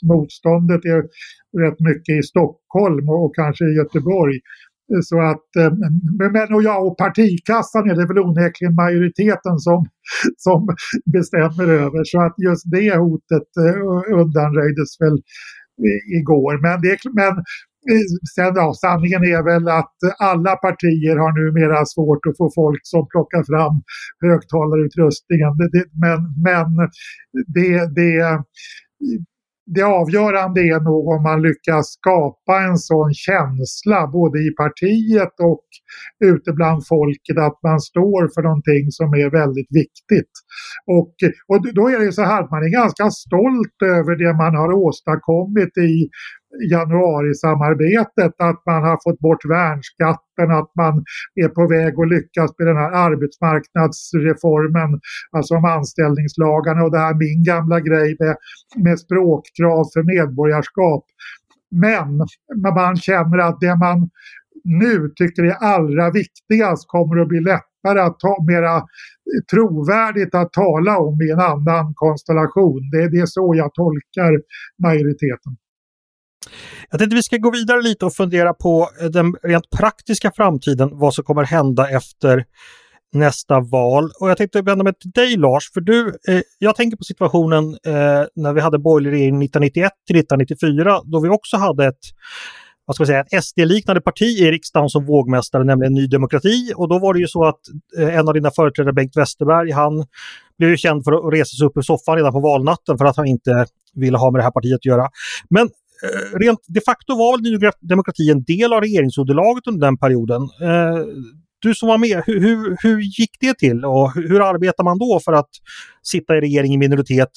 motståndet 0.02 0.84
är 0.84 1.02
rätt 1.62 1.80
mycket 1.80 2.18
i 2.18 2.22
Stockholm 2.22 3.08
och, 3.08 3.24
och 3.24 3.34
kanske 3.34 3.64
i 3.64 3.76
Göteborg. 3.76 4.40
Så 5.02 5.20
att, 5.20 5.56
eh, 5.58 5.72
men 6.32 6.54
och 6.54 6.62
ja, 6.62 6.78
och 6.78 6.98
partikassan 6.98 7.90
är 7.90 7.94
det 7.94 8.06
väl 8.06 8.18
onekligen 8.18 8.74
majoriteten 8.74 9.58
som, 9.58 9.86
som 10.36 10.68
bestämmer 11.12 11.68
över. 11.68 12.04
Så 12.04 12.20
att 12.20 12.34
just 12.46 12.64
det 12.70 12.96
hotet 12.96 13.48
eh, 13.64 14.16
undanröjdes 14.20 14.92
väl 15.00 15.18
igår. 16.20 16.52
Men, 16.62 16.80
det, 16.80 16.98
men 17.20 17.32
eh, 17.90 18.06
sen, 18.34 18.52
ja, 18.54 18.74
sanningen 18.84 19.22
är 19.24 19.42
väl 19.52 19.68
att 19.68 19.96
alla 20.18 20.56
partier 20.56 21.16
har 21.16 21.32
numera 21.40 21.86
svårt 21.86 22.26
att 22.28 22.36
få 22.36 22.50
folk 22.54 22.80
som 22.82 23.08
plockar 23.12 23.42
fram 23.52 23.76
högtalarutrustningen. 24.26 25.52
Det, 25.58 25.68
det, 25.74 25.84
men 26.04 26.20
men 26.48 26.68
det, 27.56 27.72
det 28.00 28.18
det 29.74 29.82
avgörande 29.82 30.60
är 30.60 30.80
nog 30.80 31.08
om 31.08 31.22
man 31.22 31.42
lyckas 31.42 31.86
skapa 31.98 32.54
en 32.68 32.78
sån 32.78 33.14
känsla 33.14 34.06
både 34.06 34.38
i 34.38 34.50
partiet 34.50 35.34
och 35.40 35.66
ute 36.24 36.52
bland 36.52 36.86
folket 36.86 37.38
att 37.38 37.58
man 37.62 37.80
står 37.80 38.22
för 38.34 38.42
någonting 38.42 38.90
som 38.90 39.08
är 39.22 39.30
väldigt 39.30 39.70
viktigt. 39.82 40.32
Och, 40.96 41.14
och 41.50 41.74
då 41.74 41.88
är 41.88 41.98
det 42.04 42.12
så 42.12 42.22
här 42.22 42.42
att 42.42 42.50
man 42.50 42.64
är 42.64 42.72
ganska 42.82 43.10
stolt 43.10 43.78
över 43.84 44.12
det 44.22 44.32
man 44.44 44.54
har 44.60 44.72
åstadkommit 44.72 45.76
i 45.78 46.08
januarisamarbetet, 46.76 48.34
att 48.38 48.60
man 48.66 48.82
har 48.88 48.98
fått 49.04 49.20
bort 49.20 49.44
toppen 50.36 50.50
att 50.50 50.70
man 50.76 51.04
är 51.34 51.48
på 51.48 51.68
väg 51.68 52.00
att 52.00 52.08
lyckas 52.08 52.50
med 52.58 52.68
den 52.68 52.76
här 52.76 52.90
arbetsmarknadsreformen, 52.90 55.00
alltså 55.30 55.54
om 55.54 55.64
anställningslagarna 55.64 56.84
och 56.84 56.92
det 56.92 56.98
här 56.98 57.14
min 57.14 57.44
gamla 57.44 57.80
grej 57.80 58.16
med, 58.18 58.36
med 58.76 58.98
språkkrav 58.98 59.84
för 59.94 60.02
medborgarskap. 60.02 61.04
Men 61.70 62.26
man 62.74 62.96
känner 62.96 63.38
att 63.38 63.60
det 63.60 63.76
man 63.76 64.10
nu 64.64 65.12
tycker 65.16 65.44
är 65.44 65.52
allra 65.52 66.10
viktigast 66.10 66.88
kommer 66.88 67.20
att 67.20 67.28
bli 67.28 67.40
lättare 67.40 68.00
att 68.00 68.20
ta, 68.20 68.44
mera 68.48 68.82
trovärdigt 69.50 70.34
att 70.34 70.52
tala 70.52 70.98
om 70.98 71.22
i 71.22 71.30
en 71.30 71.40
annan 71.40 71.94
konstellation. 71.94 72.90
Det, 72.92 73.08
det 73.08 73.18
är 73.18 73.26
så 73.26 73.54
jag 73.56 73.74
tolkar 73.74 74.40
majoriteten. 74.82 75.56
Jag 76.90 77.00
tänkte 77.00 77.16
vi 77.16 77.22
ska 77.22 77.36
gå 77.36 77.50
vidare 77.50 77.82
lite 77.82 78.06
och 78.06 78.14
fundera 78.14 78.54
på 78.54 78.88
eh, 79.00 79.06
den 79.06 79.34
rent 79.42 79.70
praktiska 79.70 80.32
framtiden, 80.36 80.90
vad 80.92 81.14
som 81.14 81.24
kommer 81.24 81.44
hända 81.44 81.90
efter 81.90 82.44
nästa 83.12 83.60
val. 83.60 84.10
Och 84.20 84.30
jag 84.30 84.36
tänkte 84.36 84.62
vända 84.62 84.84
mig 84.84 84.94
till 84.94 85.10
dig 85.10 85.36
Lars, 85.36 85.72
för 85.72 85.80
du, 85.80 86.08
eh, 86.28 86.40
jag 86.58 86.76
tänker 86.76 86.96
på 86.96 87.04
situationen 87.04 87.64
eh, 87.86 88.24
när 88.34 88.52
vi 88.52 88.60
hade 88.60 88.78
borgerlig 88.78 89.10
regering 89.10 89.42
1991 89.42 89.92
till 90.06 90.16
1994 90.16 91.00
då 91.04 91.20
vi 91.20 91.28
också 91.28 91.56
hade 91.56 91.86
ett 91.86 92.04
vad 92.86 92.96
ska 92.96 93.02
man 93.02 93.06
säga, 93.06 93.20
ett 93.20 93.44
SD-liknande 93.44 94.00
parti 94.00 94.22
i 94.22 94.50
riksdagen 94.50 94.88
som 94.88 95.06
vågmästare, 95.06 95.64
nämligen 95.64 95.94
Ny 95.94 96.06
Demokrati. 96.06 96.72
Och 96.76 96.88
då 96.88 96.98
var 96.98 97.14
det 97.14 97.20
ju 97.20 97.26
så 97.26 97.44
att 97.44 97.60
eh, 97.98 98.16
en 98.16 98.28
av 98.28 98.34
dina 98.34 98.50
företrädare, 98.50 98.92
Bengt 98.92 99.16
Westerberg, 99.16 99.70
han 99.70 100.04
blev 100.58 100.70
ju 100.70 100.76
känd 100.76 101.04
för 101.04 101.12
att 101.12 101.34
resa 101.34 101.56
sig 101.56 101.66
upp 101.66 101.76
ur 101.76 101.82
soffan 101.82 102.16
redan 102.16 102.32
på 102.32 102.40
valnatten 102.40 102.98
för 102.98 103.04
att 103.04 103.16
han 103.16 103.26
inte 103.26 103.66
ville 103.94 104.18
ha 104.18 104.30
med 104.30 104.38
det 104.38 104.44
här 104.44 104.50
partiet 104.50 104.74
att 104.74 104.84
göra. 104.84 105.08
Men 105.50 105.68
Eh, 106.02 106.38
rent 106.38 106.60
de 106.66 106.80
facto 106.80 107.14
var 107.14 107.36
väl 107.36 107.42
Ny 107.42 107.70
Demokrati 107.80 108.30
en 108.30 108.44
del 108.44 108.72
av 108.72 108.80
regeringsunderlaget 108.80 109.66
under 109.66 109.86
den 109.86 109.96
perioden. 109.96 110.42
Eh, 110.42 110.98
du 111.58 111.74
som 111.74 111.88
var 111.88 111.98
med, 111.98 112.22
hur, 112.26 112.40
hur, 112.40 112.76
hur 112.82 113.00
gick 113.00 113.36
det 113.40 113.58
till 113.58 113.84
och 113.84 114.14
hur 114.14 114.40
arbetar 114.50 114.84
man 114.84 114.98
då 114.98 115.20
för 115.24 115.32
att 115.32 115.50
sitta 116.02 116.36
i 116.36 116.40
regering 116.40 116.74
i 116.74 116.78
minoritet 116.78 117.30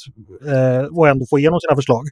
eh, 0.46 0.98
och 0.98 1.08
ändå 1.08 1.26
få 1.30 1.40
igenom 1.40 1.60
sina 1.60 1.76
förslag? 1.76 2.04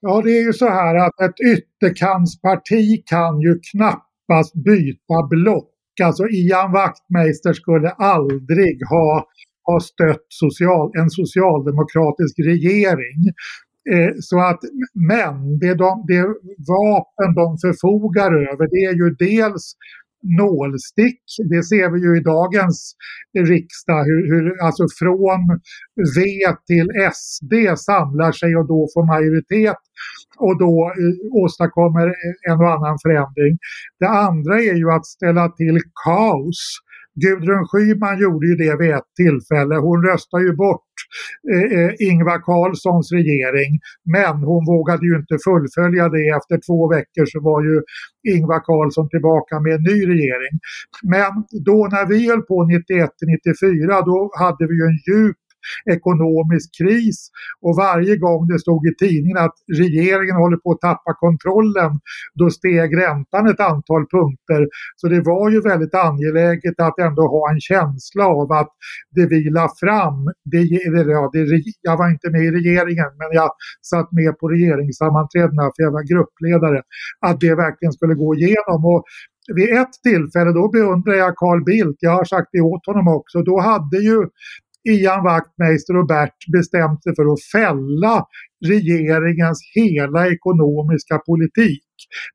Ja, 0.00 0.22
det 0.24 0.30
är 0.38 0.42
ju 0.42 0.52
så 0.52 0.68
här 0.68 0.94
att 0.94 1.20
ett 1.20 1.40
ytterkantsparti 1.54 3.02
kan 3.06 3.40
ju 3.40 3.60
knappast 3.70 4.54
byta 4.54 5.26
block. 5.30 5.70
Alltså 6.02 6.28
Ian 6.28 6.72
Wachtmeister 6.72 7.52
skulle 7.52 7.90
aldrig 7.90 8.76
ha, 8.90 9.26
ha 9.64 9.80
stött 9.80 10.26
social, 10.28 10.92
en 10.94 11.10
socialdemokratisk 11.10 12.38
regering. 12.38 13.20
Eh, 13.90 14.12
så 14.20 14.40
att, 14.40 14.60
men 15.10 15.58
det, 15.58 15.74
de, 15.74 16.04
det 16.08 16.22
vapen 16.74 17.34
de 17.34 17.58
förfogar 17.64 18.32
över 18.50 18.64
det 18.74 18.82
är 18.90 18.94
ju 18.94 19.08
dels 19.28 19.74
nålstick. 20.22 21.20
Det 21.50 21.62
ser 21.62 21.90
vi 21.90 21.98
ju 22.00 22.16
i 22.20 22.22
dagens 22.22 22.94
riksdag, 23.38 24.04
hur, 24.04 24.22
hur 24.32 24.64
alltså 24.66 24.84
från 24.98 25.42
V 26.16 26.20
till 26.66 26.88
SD 27.12 27.52
samlar 27.78 28.32
sig 28.32 28.56
och 28.56 28.68
då 28.68 28.88
får 28.94 29.06
majoritet 29.06 29.82
och 30.38 30.58
då 30.58 30.92
eh, 31.00 31.42
åstadkommer 31.42 32.06
en 32.50 32.58
och 32.60 32.72
annan 32.76 32.96
förändring. 33.02 33.58
Det 34.00 34.08
andra 34.08 34.54
är 34.62 34.74
ju 34.74 34.90
att 34.90 35.06
ställa 35.06 35.48
till 35.48 35.78
kaos. 36.04 36.62
Gudrun 37.14 37.66
Schyman 37.66 38.20
gjorde 38.20 38.46
ju 38.46 38.54
det 38.54 38.76
vid 38.80 38.90
ett 38.90 39.10
tillfälle. 39.16 39.74
Hon 39.74 40.04
röstade 40.06 40.44
ju 40.44 40.52
bort 40.56 40.92
eh, 41.52 41.78
eh, 41.78 41.92
Ingvar 42.08 42.38
Carlssons 42.38 43.12
regering. 43.12 43.80
Men 44.04 44.36
hon 44.50 44.64
vågade 44.66 45.06
ju 45.06 45.16
inte 45.16 45.36
fullfölja 45.44 46.08
det. 46.08 46.28
Efter 46.38 46.56
två 46.66 46.88
veckor 46.88 47.26
så 47.26 47.40
var 47.40 47.62
ju 47.68 47.76
Ingvar 48.34 48.60
Carlsson 48.68 49.08
tillbaka 49.08 49.60
med 49.60 49.72
en 49.74 49.82
ny 49.82 49.98
regering. 50.12 50.54
Men 51.02 51.32
då 51.68 51.88
när 51.94 52.06
vi 52.06 52.28
höll 52.30 52.42
på 52.42 52.56
91-94 52.64 54.04
då 54.10 54.30
hade 54.42 54.66
vi 54.68 54.74
ju 54.80 54.84
en 54.92 55.00
djup 55.08 55.41
ekonomisk 55.96 56.68
kris 56.80 57.30
och 57.60 57.76
varje 57.76 58.16
gång 58.16 58.48
det 58.48 58.58
stod 58.58 58.86
i 58.86 58.94
tidningen 59.04 59.38
att 59.38 59.56
regeringen 59.78 60.36
håller 60.36 60.56
på 60.56 60.70
att 60.72 60.80
tappa 60.80 61.14
kontrollen 61.14 61.92
då 62.34 62.50
steg 62.50 62.96
räntan 62.96 63.46
ett 63.46 63.60
antal 63.60 64.02
punkter. 64.16 64.68
Så 64.96 65.08
det 65.08 65.20
var 65.20 65.50
ju 65.50 65.60
väldigt 65.60 65.94
angeläget 65.94 66.80
att 66.80 66.98
ändå 66.98 67.22
ha 67.22 67.50
en 67.52 67.60
känsla 67.60 68.24
av 68.26 68.52
att 68.52 68.72
det 69.10 69.26
vi 69.26 69.50
la 69.50 69.68
fram, 69.80 70.18
det, 70.52 70.62
ja, 71.16 71.30
det, 71.32 71.62
jag 71.82 71.96
var 71.96 72.08
inte 72.10 72.30
med 72.30 72.44
i 72.44 72.50
regeringen 72.50 73.10
men 73.18 73.30
jag 73.32 73.50
satt 73.82 74.12
med 74.12 74.38
på 74.38 74.48
regeringssammanträdena 74.48 75.62
för 75.62 75.82
jag 75.82 75.92
var 75.92 76.04
gruppledare, 76.12 76.82
att 77.26 77.40
det 77.40 77.54
verkligen 77.54 77.92
skulle 77.92 78.14
gå 78.14 78.34
igenom. 78.34 78.84
Och 78.84 79.04
vid 79.54 79.68
ett 79.80 79.94
tillfälle, 80.02 80.52
då 80.52 80.68
beundrar 80.68 81.14
jag 81.14 81.36
Carl 81.36 81.64
Bildt, 81.64 81.98
jag 82.00 82.10
har 82.10 82.24
sagt 82.24 82.48
det 82.52 82.60
åt 82.60 82.86
honom 82.86 83.08
också, 83.08 83.42
då 83.42 83.60
hade 83.60 83.98
ju 83.98 84.18
Ian 84.84 85.24
Wachtmeister 85.24 85.96
och 85.96 86.06
Bert 86.06 86.38
bestämt 86.52 87.02
sig 87.02 87.14
för 87.16 87.32
att 87.32 87.42
fälla 87.52 88.26
regeringens 88.64 89.60
hela 89.74 90.28
ekonomiska 90.28 91.18
politik. 91.18 91.84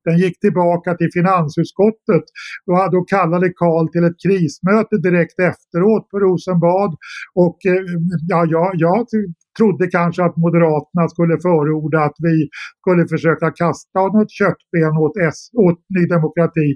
Den 0.05 0.17
gick 0.17 0.39
tillbaka 0.39 0.95
till 0.95 1.09
finansutskottet. 1.13 2.23
och 2.65 2.91
då 2.91 3.01
kallade 3.03 3.49
Karl 3.49 3.87
till 3.91 4.03
ett 4.03 4.21
krismöte 4.25 4.97
direkt 4.97 5.39
efteråt 5.39 6.09
på 6.09 6.19
Rosenbad. 6.19 6.91
Och 7.33 7.57
eh, 7.65 7.83
ja, 8.27 8.45
jag, 8.49 8.71
jag 8.73 9.05
trodde 9.57 9.87
kanske 9.87 10.23
att 10.23 10.37
Moderaterna 10.37 11.07
skulle 11.09 11.35
förorda 11.47 11.99
att 12.03 12.17
vi 12.19 12.49
skulle 12.81 13.07
försöka 13.07 13.51
kasta 13.51 13.99
något 13.99 14.31
köttben 14.31 14.93
åt, 15.03 15.17
S, 15.31 15.39
åt 15.53 15.79
Ny 15.95 16.03
Demokrati. 16.15 16.69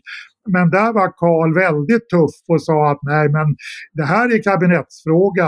Men 0.50 0.70
där 0.70 0.94
var 0.94 1.10
Karl 1.22 1.54
väldigt 1.66 2.10
tuff 2.10 2.36
och 2.48 2.64
sa 2.64 2.92
att 2.92 3.00
nej 3.02 3.30
men 3.30 3.48
det 3.94 4.08
här 4.14 4.26
är 4.36 4.44
kabinettsfråga, 4.44 5.48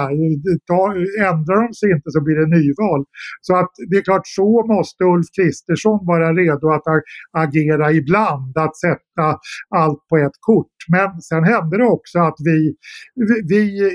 ändrar 1.32 1.68
de 1.68 1.74
sig 1.74 1.92
inte 1.96 2.10
så 2.16 2.20
blir 2.26 2.36
det 2.36 2.50
nyval. 2.58 3.06
Så 3.42 3.56
att 3.56 3.72
det 3.90 3.98
är 3.98 4.02
klart 4.02 4.28
så 4.40 4.66
måste 4.74 5.04
Ulf 5.04 5.30
Kristersson 5.38 6.00
vara 6.12 6.28
redo 6.34 6.66
att 6.78 6.88
agera 7.44 7.92
ibland, 7.92 8.58
att 8.58 8.76
sätta 8.78 9.13
sätta 9.14 9.40
allt 9.76 10.08
på 10.10 10.18
ett 10.18 10.38
kort. 10.40 10.68
Men 10.92 11.22
sen 11.22 11.44
hände 11.44 11.78
det 11.78 11.84
också 11.84 12.20
att 12.20 12.36
vi, 12.44 12.76
vi, 13.50 13.92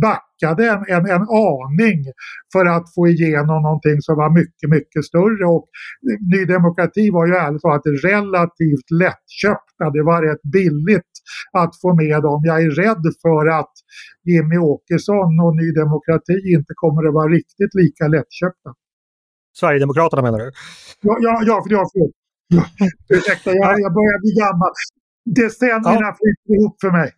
backade 0.00 0.68
en, 0.68 0.84
en, 0.88 1.06
en 1.06 1.22
aning 1.22 2.04
för 2.52 2.66
att 2.66 2.94
få 2.94 3.08
igenom 3.08 3.62
någonting 3.62 4.00
som 4.00 4.16
var 4.16 4.30
mycket, 4.30 4.70
mycket 4.70 5.04
större. 5.04 5.46
Och 5.46 5.68
Ny 6.32 6.44
Demokrati 6.44 7.10
var 7.10 7.26
ju 7.26 7.34
ärligt 7.34 7.62
talat 7.62 7.82
relativt 8.04 8.90
lättköpta. 8.90 9.90
Det 9.92 10.02
var 10.02 10.22
rätt 10.22 10.42
billigt 10.42 11.12
att 11.52 11.80
få 11.80 11.94
med 11.94 12.22
dem. 12.22 12.40
Jag 12.44 12.62
är 12.62 12.70
rädd 12.70 13.04
för 13.22 13.46
att 13.58 13.74
Jimmy 14.24 14.58
Åkesson 14.58 15.40
och 15.44 15.56
Ny 15.56 15.72
Demokrati 15.72 16.36
inte 16.54 16.72
kommer 16.74 17.08
att 17.08 17.14
vara 17.14 17.28
riktigt 17.28 17.74
lika 17.74 18.08
lättköpta. 18.08 18.70
Sverigedemokraterna 19.60 20.22
menar 20.22 20.38
du? 20.38 20.50
Ja, 21.00 21.16
ja, 21.20 21.42
ja 21.46 21.62
för 21.62 21.70
jag, 21.70 21.86
ja, 21.94 22.06
ursäkta, 23.14 23.50
jag, 23.50 23.80
jag 23.80 23.92
börjar 23.98 24.18
bli 24.24 24.32
gammal. 24.42 24.72
Decennierna 25.36 26.06
ja. 26.06 26.16
flyter 26.18 26.60
ihop 26.60 26.76
för 26.80 26.90
mig. 26.90 27.12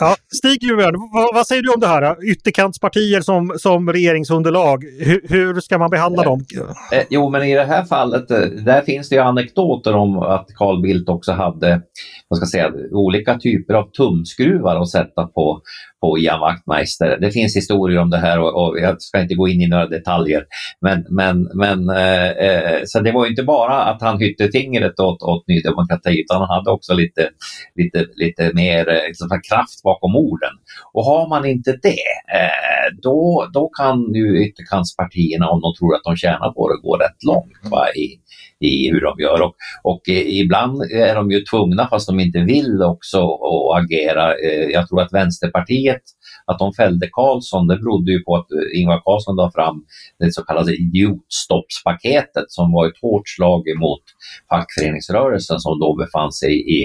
Ja, 0.00 0.16
Stig 0.36 0.62
Juven, 0.62 0.94
vad, 1.12 1.34
vad, 1.34 1.46
säger 1.46 1.62
du 1.62 1.68
om 1.68 1.80
det 1.80 1.86
här? 1.86 2.24
Ytterkantspartier 2.24 3.20
som, 3.20 3.52
som 3.58 3.92
regeringsunderlag, 3.92 4.84
hur, 4.84 5.28
hur 5.28 5.60
ska 5.60 5.78
man 5.78 5.90
behandla 5.90 6.22
dem? 6.22 6.44
Eh, 6.92 7.02
jo, 7.10 7.30
men 7.30 7.42
i 7.42 7.54
det 7.54 7.64
här 7.64 7.84
fallet, 7.84 8.30
eh, 8.30 8.38
där 8.40 8.82
finns 8.82 9.08
det 9.08 9.14
ju 9.14 9.20
anekdoter 9.20 9.94
om 9.94 10.18
att 10.18 10.46
Carl 10.54 10.82
Bildt 10.82 11.08
också 11.08 11.32
hade 11.32 11.82
vad 12.30 12.36
ska 12.36 12.46
säga, 12.46 12.72
olika 12.90 13.38
typer 13.38 13.74
av 13.74 13.90
tumskruvar 13.90 14.80
att 14.80 14.90
sätta 14.90 15.26
på, 15.26 15.60
på 16.00 16.18
Ian 16.18 16.40
Wachtmeister. 16.40 17.18
Det 17.20 17.30
finns 17.30 17.56
historier 17.56 17.98
om 17.98 18.10
det 18.10 18.18
här 18.18 18.40
och, 18.40 18.62
och 18.62 18.80
jag 18.80 19.02
ska 19.02 19.20
inte 19.20 19.34
gå 19.34 19.48
in 19.48 19.60
i 19.60 19.68
några 19.68 19.86
detaljer. 19.86 20.44
Men, 20.80 21.06
men, 21.10 21.50
men 21.54 21.90
eh, 21.90 22.30
eh 22.30 22.80
så 22.84 23.00
det 23.00 23.12
var 23.12 23.26
inte 23.26 23.42
bara 23.42 23.82
att 23.82 24.02
han 24.02 24.18
hytte 24.18 24.48
fingret 24.52 25.00
åt, 25.00 25.22
åt 25.22 25.48
Ny 25.48 25.60
Demokrati 25.60 26.20
utan 26.20 26.40
han 26.40 26.56
hade 26.56 26.70
också 26.70 26.94
lite, 26.94 27.28
lite, 27.74 28.06
lite 28.14 28.50
mer 28.54 28.88
eh, 28.88 29.06
liksom, 29.08 29.28
kraft 29.28 29.82
bakom 29.84 30.16
orden. 30.16 30.54
Och 30.92 31.04
har 31.04 31.28
man 31.28 31.44
inte 31.44 31.78
det, 31.82 32.10
eh, 32.38 32.96
då, 33.02 33.50
då 33.52 33.68
kan 33.68 34.14
ju 34.14 34.46
ytterkantspartierna, 34.46 35.48
om 35.48 35.60
de 35.60 35.74
tror 35.74 35.94
att 35.94 36.04
de 36.04 36.16
tjänar 36.16 36.52
på 36.52 36.68
det, 36.68 36.80
gå 36.82 36.96
rätt 36.96 37.24
långt 37.26 37.70
va, 37.70 37.88
i, 37.88 38.18
i 38.60 38.90
hur 38.90 39.00
de 39.00 39.20
gör. 39.20 39.42
Och, 39.42 39.54
och 39.82 40.02
ibland 40.08 40.82
är 40.82 41.14
de 41.14 41.30
ju 41.30 41.40
tvungna, 41.40 41.88
fast 41.88 42.06
de 42.06 42.20
inte 42.20 42.38
vill, 42.38 42.82
också 42.82 43.18
att 43.22 43.82
agera. 43.82 44.34
Eh, 44.34 44.68
jag 44.72 44.88
tror 44.88 45.00
att 45.02 45.12
Vänsterpartiet 45.12 46.02
att 46.46 46.58
de 46.58 46.72
fällde 46.72 47.08
Karlsson, 47.12 47.66
det 47.66 47.76
berodde 47.76 48.12
ju 48.12 48.20
på 48.22 48.36
att 48.36 48.50
eh, 48.52 48.80
Ingvar 48.80 49.00
Carlsson 49.04 49.36
la 49.36 49.50
fram 49.54 49.84
det 50.18 50.32
så 50.32 50.42
kallade 50.44 50.74
idiotstoppspaketet 50.74 52.44
som 52.48 52.72
var 52.72 52.86
ett 52.86 52.98
hårt 53.02 53.28
slag 53.28 53.68
emot 53.68 54.02
fackföreningsrörelsen 54.50 55.58
som 55.60 55.80
då 55.80 55.96
befann 55.96 56.32
sig 56.32 56.52
i, 56.78 56.80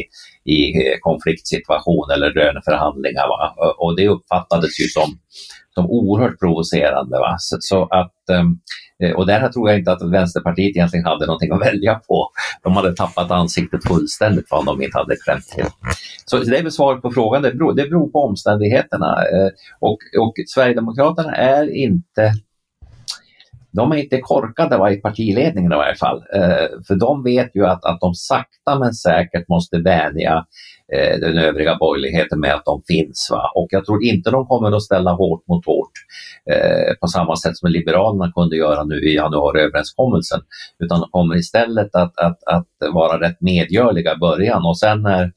i 0.55 0.59
eh, 0.81 0.97
konfliktsituation 0.99 2.11
eller 2.13 2.33
löneförhandlingar. 2.33 3.27
Va? 3.27 3.55
Och 3.77 3.95
det 3.95 4.07
uppfattades 4.07 4.79
ju 4.81 4.87
som, 4.97 5.09
som 5.75 5.85
oerhört 5.85 6.39
provocerande. 6.39 7.19
Va? 7.19 7.35
Så, 7.39 7.57
så 7.59 7.83
att, 7.83 8.29
ehm, 8.31 8.59
eh, 9.03 9.15
och 9.15 9.27
där 9.27 9.49
tror 9.49 9.69
jag 9.69 9.79
inte 9.79 9.91
att 9.91 10.11
Vänsterpartiet 10.11 10.75
egentligen 10.75 11.05
hade 11.05 11.25
någonting 11.25 11.51
att 11.51 11.61
välja 11.61 11.95
på. 11.95 12.29
De 12.63 12.75
hade 12.75 12.95
tappat 12.95 13.31
ansiktet 13.31 13.87
fullständigt 13.87 14.51
om 14.51 14.65
de 14.65 14.81
inte 14.81 14.97
hade 14.97 15.15
klämt 15.15 15.47
till. 15.47 15.65
Så 16.25 16.37
det 16.37 16.57
är 16.57 16.63
väl 16.63 16.71
svaret 16.71 17.01
på 17.01 17.11
frågan, 17.11 17.41
det 17.41 17.51
beror, 17.51 17.73
det 17.73 17.83
beror 17.83 18.09
på 18.09 18.19
omständigheterna. 18.19 19.15
Eh, 19.33 19.49
och, 19.79 19.97
och 20.19 20.33
Sverigedemokraterna 20.47 21.35
är 21.35 21.75
inte 21.75 22.33
de 23.75 23.91
är 23.91 23.95
inte 23.95 24.21
korkade 24.21 24.77
va, 24.77 24.91
i 24.91 24.97
partiledningen 24.97 25.71
i 25.71 25.75
varje 25.75 25.95
fall. 25.95 26.23
Eh, 26.33 26.67
för 26.87 26.95
de 26.95 27.23
vet 27.23 27.55
ju 27.55 27.65
att, 27.65 27.85
att 27.85 27.99
de 27.99 28.13
sakta 28.13 28.79
men 28.79 28.93
säkert 28.93 29.47
måste 29.47 29.77
vänja 29.77 30.45
eh, 30.93 31.19
den 31.19 31.37
övriga 31.37 31.75
borgerligheten 31.75 32.39
med 32.39 32.53
att 32.53 32.65
de 32.65 32.81
finns. 32.87 33.27
Va? 33.31 33.51
Och 33.55 33.67
jag 33.69 33.85
tror 33.85 34.03
inte 34.03 34.31
de 34.31 34.47
kommer 34.47 34.77
att 34.77 34.83
ställa 34.83 35.11
hårt 35.11 35.47
mot 35.47 35.65
hårt 35.65 35.91
eh, 36.51 36.93
på 37.01 37.07
samma 37.07 37.35
sätt 37.35 37.57
som 37.57 37.71
Liberalerna 37.71 38.31
kunde 38.35 38.55
göra 38.55 38.83
nu 38.83 38.99
i 38.99 39.15
januariöverenskommelsen. 39.15 40.41
Utan 40.79 40.99
de 40.99 41.09
kommer 41.11 41.35
istället 41.35 41.95
att, 41.95 42.17
att, 42.17 42.43
att 42.45 42.67
vara 42.93 43.19
rätt 43.19 43.41
medgörliga 43.41 44.13
i 44.13 44.17
början 44.17 44.65
och 44.65 44.79
sen 44.79 45.01
när 45.01 45.31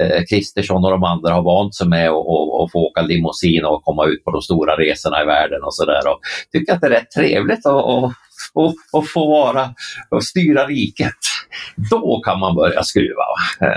eh, 0.00 0.22
Kristersson 0.30 0.84
och 0.84 0.90
de 0.90 1.04
andra 1.04 1.32
har 1.32 1.42
vant 1.42 1.74
sig 1.74 1.88
med 1.88 2.08
att 2.08 2.72
få 2.72 2.78
åka 2.78 3.02
limousin 3.02 3.64
och 3.64 3.84
komma 3.84 4.06
ut 4.06 4.24
på 4.24 4.30
de 4.30 4.42
stora 4.42 4.76
resorna 4.76 5.22
i 5.22 5.26
världen 5.26 5.62
och 5.62 5.74
sådär 5.74 6.08
och 6.08 6.20
tycker 6.52 6.72
att 6.72 6.80
det 6.80 6.86
är 6.86 6.90
rätt 6.90 7.10
trevligt 7.10 7.66
att 7.66 7.84
och, 7.84 8.12
och, 8.54 8.74
och 8.92 9.08
få 9.08 9.26
vara 9.26 9.74
och 10.10 10.24
styra 10.24 10.66
riket. 10.66 11.14
Då 11.90 12.20
kan 12.24 12.40
man 12.40 12.54
börja 12.54 12.82
skruva. 12.82 13.24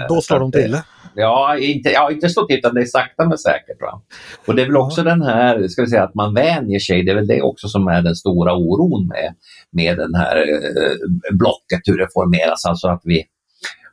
Då 0.10 0.22
slår 0.22 0.40
de 0.40 0.52
till? 0.52 0.78
Ja, 1.20 1.58
inte, 1.58 1.90
ja, 1.90 2.12
inte 2.12 2.28
till, 2.28 2.58
utan 2.58 2.76
det 2.76 2.82
är 2.82 2.86
sakta 2.86 3.28
men 3.28 3.38
säkert. 3.38 3.82
Va? 3.82 4.02
Och 4.46 4.56
det 4.56 4.62
är 4.62 4.66
väl 4.66 4.78
också 4.78 5.04
den 5.04 5.22
här, 5.22 5.68
ska 5.68 5.82
vi 5.82 5.88
säga, 5.88 6.04
att 6.04 6.16
man 6.16 6.34
vänjer 6.34 6.80
sig, 6.80 7.04
det 7.04 7.12
är 7.12 7.16
väl 7.16 7.28
det 7.28 7.42
också 7.42 7.68
som 7.68 7.88
är 7.88 8.02
den 8.02 8.16
stora 8.16 8.54
oron 8.54 9.08
med, 9.08 9.34
med 9.72 9.98
den 9.98 10.16
här 10.16 10.38
eh, 10.38 11.36
blocket, 11.38 11.82
hur 11.86 11.98
det 11.98 12.08
formeras, 12.14 12.66
alltså 12.66 12.88
att 12.88 13.02
vi 13.04 13.24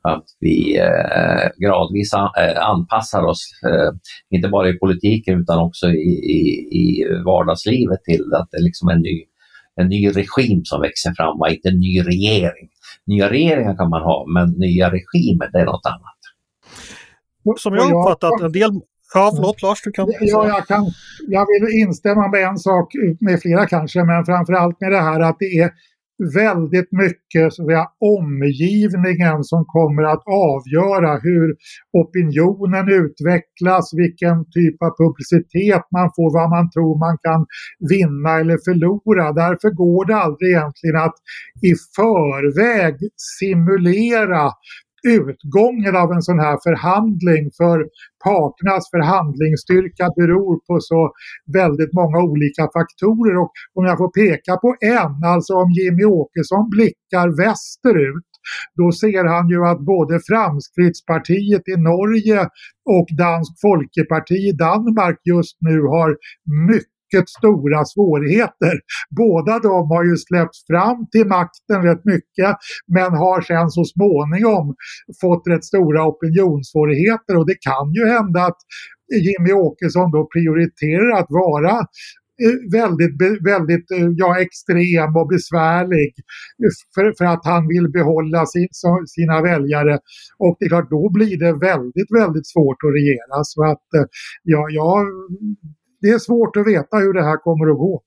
att 0.02 0.24
vi 0.40 0.78
eh, 0.78 1.48
gradvis 1.56 2.14
an, 2.14 2.30
eh, 2.38 2.68
anpassar 2.68 3.22
oss, 3.22 3.50
eh, 3.66 3.92
inte 4.30 4.48
bara 4.48 4.68
i 4.68 4.78
politiken 4.78 5.40
utan 5.40 5.58
också 5.58 5.86
i, 5.88 6.14
i, 6.38 6.40
i 6.80 7.04
vardagslivet 7.24 8.04
till 8.04 8.34
att 8.34 8.48
det 8.52 8.62
liksom 8.62 8.88
är 8.88 8.92
en 8.92 9.02
ny, 9.02 9.24
en 9.80 9.88
ny 9.88 10.08
regim 10.08 10.64
som 10.64 10.80
växer 10.80 11.12
fram, 11.16 11.40
och 11.40 11.48
inte 11.48 11.68
en 11.68 11.80
ny 11.80 12.00
regering. 12.00 12.68
Nya 13.06 13.30
regeringar 13.30 13.76
kan 13.76 13.90
man 13.90 14.02
ha, 14.02 14.26
men 14.34 14.50
nya 14.50 14.86
regimer 14.86 15.50
det 15.52 15.58
är 15.58 15.64
något 15.64 15.86
annat. 15.86 16.13
Som 17.56 17.74
jag 17.74 17.92
uppfattat 17.92 18.40
en 18.40 18.52
del 18.52 18.70
Ja, 19.14 19.32
förlåt 19.36 19.62
Lars, 19.62 19.82
du 19.82 19.90
kan. 19.90 20.06
Ja, 20.20 20.48
jag, 20.48 20.66
kan, 20.66 20.84
jag 21.28 21.46
vill 21.46 21.80
instämma 21.82 22.28
med 22.28 22.42
en 22.42 22.58
sak, 22.58 22.92
med 23.20 23.40
flera 23.42 23.66
kanske, 23.66 24.04
men 24.04 24.24
framförallt 24.24 24.80
med 24.80 24.92
det 24.92 25.00
här 25.00 25.20
att 25.20 25.36
det 25.38 25.58
är 25.58 25.70
väldigt 26.34 26.92
mycket 26.92 27.52
så 27.52 27.62
att 27.62 27.68
säga, 27.68 27.86
omgivningen 28.00 29.44
som 29.44 29.64
kommer 29.64 30.02
att 30.02 30.22
avgöra 30.26 31.18
hur 31.22 31.56
opinionen 31.92 32.88
utvecklas, 32.88 33.94
vilken 33.94 34.36
typ 34.50 34.82
av 34.82 34.92
publicitet 35.02 35.84
man 35.96 36.10
får, 36.16 36.28
vad 36.38 36.50
man 36.50 36.70
tror 36.70 36.98
man 36.98 37.18
kan 37.26 37.46
vinna 37.92 38.30
eller 38.40 38.58
förlora. 38.66 39.32
Därför 39.32 39.70
går 39.70 40.04
det 40.04 40.16
aldrig 40.16 40.50
egentligen 40.50 40.96
att 40.96 41.16
i 41.70 41.72
förväg 41.96 42.96
simulera 43.38 44.50
utgången 45.04 45.96
av 45.96 46.12
en 46.12 46.22
sån 46.22 46.38
här 46.38 46.58
förhandling 46.66 47.50
för 47.56 47.78
parternas 48.24 48.90
förhandlingsstyrka 48.90 50.06
beror 50.16 50.54
på 50.66 50.80
så 50.80 51.12
väldigt 51.60 51.92
många 51.92 52.18
olika 52.30 52.62
faktorer. 52.76 53.36
Och 53.42 53.52
om 53.74 53.84
jag 53.84 53.98
får 53.98 54.10
peka 54.22 54.56
på 54.56 54.76
en, 54.80 55.14
alltså 55.34 55.52
om 55.54 55.70
Jimmy 55.70 56.04
Åkesson 56.04 56.70
blickar 56.70 57.26
västerut 57.44 58.34
då 58.74 58.92
ser 58.92 59.24
han 59.24 59.48
ju 59.48 59.66
att 59.66 59.80
både 59.80 60.20
Framskrittspartiet 60.28 61.68
i 61.68 61.76
Norge 61.76 62.40
och 62.84 63.08
Dansk 63.18 63.52
Folkeparti 63.60 64.34
i 64.34 64.52
Danmark 64.52 65.18
just 65.24 65.56
nu 65.60 65.80
har 65.80 66.10
mycket 66.68 66.93
mycket 67.14 67.28
stora 67.28 67.84
svårigheter. 67.84 68.74
Båda 69.16 69.58
de 69.58 69.90
har 69.90 70.04
ju 70.04 70.16
släppts 70.16 70.66
fram 70.66 71.06
till 71.12 71.26
makten 71.26 71.82
rätt 71.82 72.04
mycket 72.04 72.56
men 72.96 73.12
har 73.12 73.40
sen 73.40 73.70
så 73.70 73.84
småningom 73.84 74.74
fått 75.20 75.42
rätt 75.46 75.64
stora 75.64 76.06
opinionssvårigheter 76.06 77.36
och 77.36 77.46
det 77.46 77.58
kan 77.68 77.92
ju 77.92 78.06
hända 78.16 78.40
att 78.40 78.60
Jimmy 79.26 79.52
Åkesson 79.52 80.10
då 80.10 80.28
prioriterar 80.34 81.10
att 81.20 81.30
vara 81.44 81.74
eh, 82.44 82.56
väldigt, 82.78 83.14
väldigt 83.52 83.90
eh, 83.90 84.08
ja, 84.22 84.40
extrem 84.40 85.16
och 85.16 85.28
besvärlig 85.28 86.12
för, 86.94 87.04
för 87.18 87.24
att 87.24 87.44
han 87.44 87.68
vill 87.68 87.88
behålla 87.98 88.46
sin, 88.46 88.68
sina 89.06 89.42
väljare. 89.42 89.98
Och 90.38 90.56
det 90.58 90.64
är 90.64 90.68
klart, 90.68 90.90
då 90.90 91.10
blir 91.16 91.36
det 91.44 91.52
väldigt, 91.70 92.10
väldigt 92.20 92.48
svårt 92.52 92.80
att 92.86 92.94
regera. 92.98 93.36
Så 93.52 93.64
att 93.72 93.88
eh, 93.96 94.06
ja, 94.42 94.62
jag 94.70 95.06
det 96.04 96.10
är 96.10 96.18
svårt 96.18 96.56
att 96.56 96.66
veta 96.66 96.96
hur 96.96 97.12
det 97.12 97.24
här 97.24 97.36
kommer 97.36 97.70
att 97.70 97.78
gå. 97.78 98.02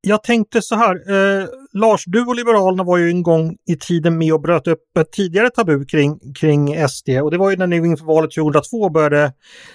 Jag 0.00 0.22
tänkte 0.22 0.62
så 0.62 0.74
här, 0.74 0.94
eh, 0.94 1.46
Lars, 1.72 2.04
du 2.06 2.26
och 2.26 2.36
Liberalerna 2.36 2.84
var 2.84 2.98
ju 2.98 3.10
en 3.10 3.22
gång 3.22 3.56
i 3.70 3.76
tiden 3.76 4.18
med 4.18 4.32
och 4.32 4.40
bröt 4.40 4.66
upp 4.66 4.96
ett 4.98 5.12
tidigare 5.12 5.50
tabu 5.50 5.84
kring, 5.84 6.18
kring 6.40 6.88
SD 6.88 7.08
och 7.22 7.30
det 7.30 7.38
var 7.38 7.50
ju 7.50 7.56
när 7.56 7.66
ni 7.66 7.76
inför 7.76 8.04
valet 8.04 8.30
2002 8.30 8.90
började 8.90 9.32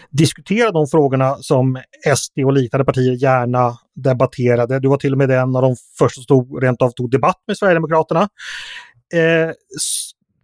diskutera 0.10 0.72
de 0.72 0.88
frågorna 0.88 1.36
som 1.36 1.78
SD 2.16 2.40
och 2.46 2.54
liknande 2.54 2.86
partier 2.86 3.24
gärna 3.24 3.78
debatterade. 3.96 4.80
Du 4.80 4.90
var 4.90 4.98
till 4.98 5.12
och 5.12 5.18
med 5.18 5.32
en 5.32 5.56
av 5.56 5.62
de 5.62 5.76
första 6.00 6.22
som 6.22 6.60
rent 6.62 6.82
av 6.82 6.90
tog 6.90 7.12
debatt 7.12 7.44
med 7.48 7.58
Sverigedemokraterna. 7.58 8.22
Eh, 9.14 9.52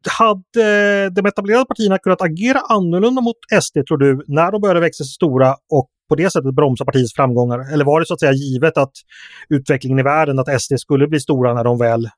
hade 0.07 1.09
de 1.09 1.25
etablerade 1.25 1.65
partierna 1.65 1.97
kunnat 1.97 2.21
agera 2.21 2.59
annorlunda 2.59 3.21
mot 3.21 3.35
SD 3.61 3.77
tror 3.87 3.97
du 3.97 4.23
när 4.27 4.51
de 4.51 4.61
började 4.61 4.79
växa 4.79 5.03
sig 5.03 5.13
stora 5.13 5.55
och 5.71 5.89
på 6.09 6.15
det 6.15 6.31
sättet 6.33 6.55
bromsa 6.55 6.85
partiets 6.85 7.15
framgångar? 7.15 7.73
Eller 7.73 7.85
var 7.85 7.99
det 7.99 8.05
så 8.05 8.13
att 8.13 8.19
säga 8.19 8.31
givet 8.31 8.77
att 8.77 8.91
utvecklingen 9.49 9.99
i 9.99 10.03
världen, 10.03 10.39
att 10.39 10.61
SD 10.61 10.73
skulle 10.77 11.07
bli 11.07 11.19
stora 11.19 11.53
när 11.53 11.63
de 11.63 11.77
väl, 11.77 12.09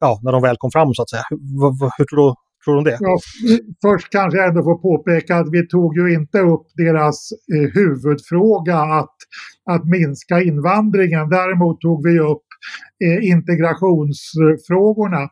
ja, 0.00 0.20
när 0.22 0.32
de 0.32 0.42
väl 0.42 0.56
kom 0.56 0.70
fram 0.70 0.94
så 0.94 1.02
att 1.02 1.10
säga? 1.10 1.22
Hur, 1.30 1.98
hur 1.98 2.04
tror, 2.04 2.34
tror 2.64 2.74
du 2.74 2.78
om 2.78 2.84
det? 2.84 2.98
Ja, 3.00 3.18
först 3.82 4.10
kanske 4.10 4.38
jag 4.38 4.48
ändå 4.48 4.62
får 4.62 4.78
påpeka 4.78 5.36
att 5.36 5.48
vi 5.52 5.68
tog 5.68 5.96
ju 5.96 6.14
inte 6.14 6.38
upp 6.38 6.66
deras 6.74 7.18
eh, 7.54 7.70
huvudfråga 7.74 8.78
att, 8.78 9.16
att 9.70 9.84
minska 9.84 10.42
invandringen. 10.42 11.28
Däremot 11.28 11.80
tog 11.80 12.06
vi 12.08 12.18
upp 12.18 12.46
eh, 13.04 13.28
integrationsfrågorna. 13.34 15.28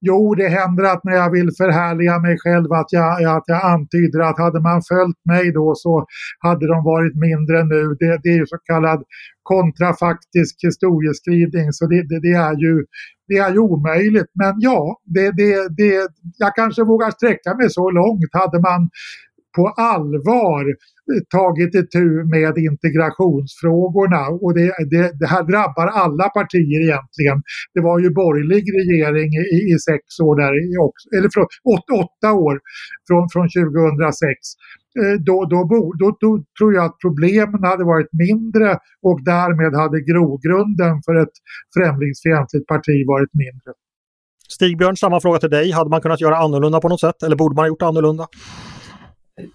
Jo, 0.00 0.34
det 0.34 0.48
händer 0.48 0.84
att 0.84 1.04
när 1.04 1.16
jag 1.22 1.30
vill 1.30 1.50
förhärliga 1.62 2.18
mig 2.18 2.36
själv 2.38 2.72
att 2.72 2.90
jag, 2.90 3.24
att 3.36 3.44
jag 3.46 3.64
antyder 3.74 4.20
att 4.20 4.38
hade 4.38 4.60
man 4.60 4.82
följt 4.92 5.20
mig 5.24 5.52
då 5.52 5.72
så 5.76 6.06
hade 6.38 6.66
de 6.66 6.84
varit 6.84 7.16
mindre 7.16 7.64
nu. 7.64 7.96
Det, 8.00 8.20
det 8.22 8.28
är 8.28 8.38
ju 8.42 8.46
så 8.46 8.58
kallad 8.58 9.02
kontrafaktisk 9.42 10.54
historieskrivning 10.68 11.72
så 11.72 11.86
det, 11.86 12.02
det, 12.08 12.20
det, 12.20 12.32
är 12.32 12.56
ju, 12.64 12.84
det 13.28 13.36
är 13.46 13.52
ju 13.52 13.58
omöjligt. 13.58 14.30
Men 14.34 14.54
ja, 14.58 15.00
det, 15.04 15.30
det, 15.30 15.68
det, 15.78 16.08
jag 16.38 16.54
kanske 16.54 16.84
vågar 16.84 17.10
sträcka 17.10 17.54
mig 17.54 17.70
så 17.70 17.90
långt. 17.90 18.30
Hade 18.32 18.60
man 18.60 18.90
på 19.56 19.68
allvar 19.68 20.64
tagit 21.36 21.74
itu 21.74 22.06
med 22.34 22.54
integrationsfrågorna 22.58 24.22
och 24.42 24.54
det, 24.58 24.66
det, 24.92 25.04
det, 25.20 25.28
här 25.34 25.44
drabbar 25.52 25.86
alla 26.02 26.26
partier 26.38 26.80
egentligen. 26.88 27.38
Det 27.74 27.82
var 27.88 27.98
ju 28.04 28.08
borgerlig 28.22 28.64
regering 28.80 29.30
i, 29.56 29.58
i 29.72 29.76
sex 29.88 30.02
år 30.26 30.34
där, 30.42 30.52
också, 30.86 31.04
eller 31.16 31.28
förlåt, 31.32 31.52
åt, 31.72 31.86
åtta 32.04 32.30
år 32.46 32.54
från, 33.08 33.24
från 33.32 33.46
2006. 33.48 34.28
Eh, 35.00 35.16
då, 35.28 35.36
då, 35.52 35.58
då, 36.00 36.08
då, 36.22 36.30
tror 36.58 36.70
jag 36.76 36.84
att 36.84 36.98
problemen 37.06 37.60
hade 37.70 37.84
varit 37.84 38.10
mindre 38.26 38.68
och 39.08 39.18
därmed 39.32 39.72
hade 39.82 39.98
grogrunden 40.10 40.94
för 41.06 41.14
ett 41.22 41.36
främlingsfientligt 41.76 42.66
parti 42.72 42.96
varit 43.14 43.32
mindre. 43.44 43.70
Stigbjörn, 44.48 44.96
samma 44.96 45.20
fråga 45.20 45.38
till 45.38 45.50
dig. 45.50 45.70
Hade 45.70 45.90
man 45.90 46.00
kunnat 46.00 46.20
göra 46.20 46.36
annorlunda 46.36 46.80
på 46.80 46.88
något 46.88 47.00
sätt 47.00 47.22
eller 47.22 47.36
borde 47.36 47.54
man 47.54 47.62
ha 47.62 47.68
gjort 47.68 47.82
annorlunda? 47.82 48.26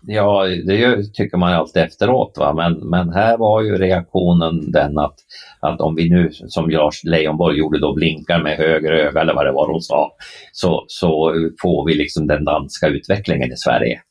Ja, 0.02 0.46
det 0.65 1.13
tycker 1.13 1.38
man 1.38 1.54
alltid 1.54 1.84
efteråt. 1.84 2.38
Va? 2.38 2.54
Men, 2.54 2.89
men 2.89 3.13
här 3.13 3.38
var 3.38 3.62
ju 3.62 3.78
reaktionen 3.78 4.72
den 4.72 4.98
att, 4.98 5.15
att 5.60 5.82
om 5.82 5.96
vi 5.96 6.10
nu, 6.10 6.30
som 6.32 6.70
Lars 6.70 7.04
Leijonborg 7.04 7.58
gjorde, 7.58 7.80
då 7.80 7.94
blinkar 7.94 8.44
med 8.44 8.58
höger 8.58 8.92
öga 8.92 9.22
eller 9.22 9.34
vad 9.34 9.46
det 9.46 9.52
var 9.52 9.72
hon 9.72 9.82
sa, 9.82 10.12
så, 10.52 10.86
så 10.88 11.34
får 11.62 11.86
vi 11.86 11.96
liksom 11.96 12.28
den 12.28 12.46
danska 12.46 12.88
utvecklingen 12.88 13.52
i 13.52 13.58
Sverige. 13.58 14.02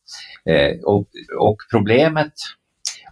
Eh, 0.51 0.81
och, 0.85 1.07
och 1.41 1.57
problemet, 1.73 2.33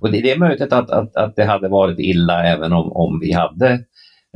och 0.01 0.12
det, 0.12 0.21
det 0.21 0.31
är 0.31 0.38
möjligt 0.38 0.73
att, 0.73 0.90
att, 0.90 1.16
att 1.16 1.37
det 1.37 1.45
hade 1.45 1.69
varit 1.69 1.99
illa 1.99 2.45
även 2.45 2.73
om, 2.73 2.92
om 2.92 3.21
vi 3.21 3.33
hade 3.33 3.71
eh, 3.71 3.79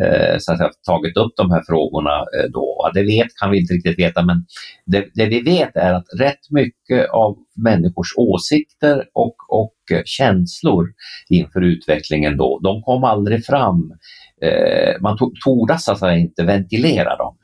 Eh, 0.05 0.37
så 0.39 0.53
att 0.53 0.59
säga, 0.59 0.71
tagit 0.87 1.17
upp 1.17 1.33
de 1.37 1.51
här 1.51 1.63
frågorna 1.67 2.19
eh, 2.19 2.51
då. 2.53 2.91
Det 2.95 3.03
vet, 3.03 3.27
kan 3.41 3.51
vi 3.51 3.61
inte 3.61 3.75
riktigt 3.75 3.99
veta 3.99 4.23
men 4.23 4.45
det, 4.87 5.07
det, 5.15 5.27
vi 5.27 5.41
vet 5.41 5.77
är 5.77 5.95
att 5.95 6.07
rätt 6.21 6.51
mycket 6.51 7.11
av 7.11 7.37
människors 7.65 8.15
åsikter 8.17 9.05
och, 9.15 9.37
och 9.49 9.75
känslor 10.05 10.87
inför 11.29 11.61
utvecklingen 11.61 12.37
då, 12.37 12.61
de 12.63 12.83
kom 12.83 13.05
aldrig 13.05 13.47
fram. 13.47 13.93
Eh, 14.43 15.01
man 15.01 15.19
tordas 15.45 15.89
alltså 15.89 16.07
att 16.07 16.19
inte 16.19 16.45
ventilera 16.45 17.17
dem. 17.17 17.37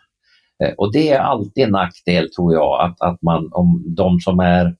Och 0.77 0.93
det 0.93 1.11
är 1.11 1.19
alltid 1.19 1.65
en 1.65 1.71
nackdel 1.71 2.31
tror 2.31 2.55
jag 2.55 2.81
att, 2.81 3.01
att 3.01 3.23
man, 3.23 3.49
om 3.53 3.85
de 3.97 4.21
som 4.21 4.41
är 4.41 4.75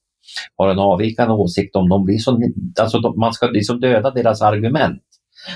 har 0.57 0.69
en 0.69 0.79
avvikande 0.79 1.35
åsikt 1.35 1.77
om 1.77 1.89
de 1.89 2.05
blir 2.05 2.19
så, 2.19 2.41
alltså 2.81 2.99
de, 2.99 3.19
man 3.21 3.33
ska 3.33 3.47
liksom 3.47 3.81
döda 3.81 4.11
deras 4.11 4.43
argument 4.43 5.03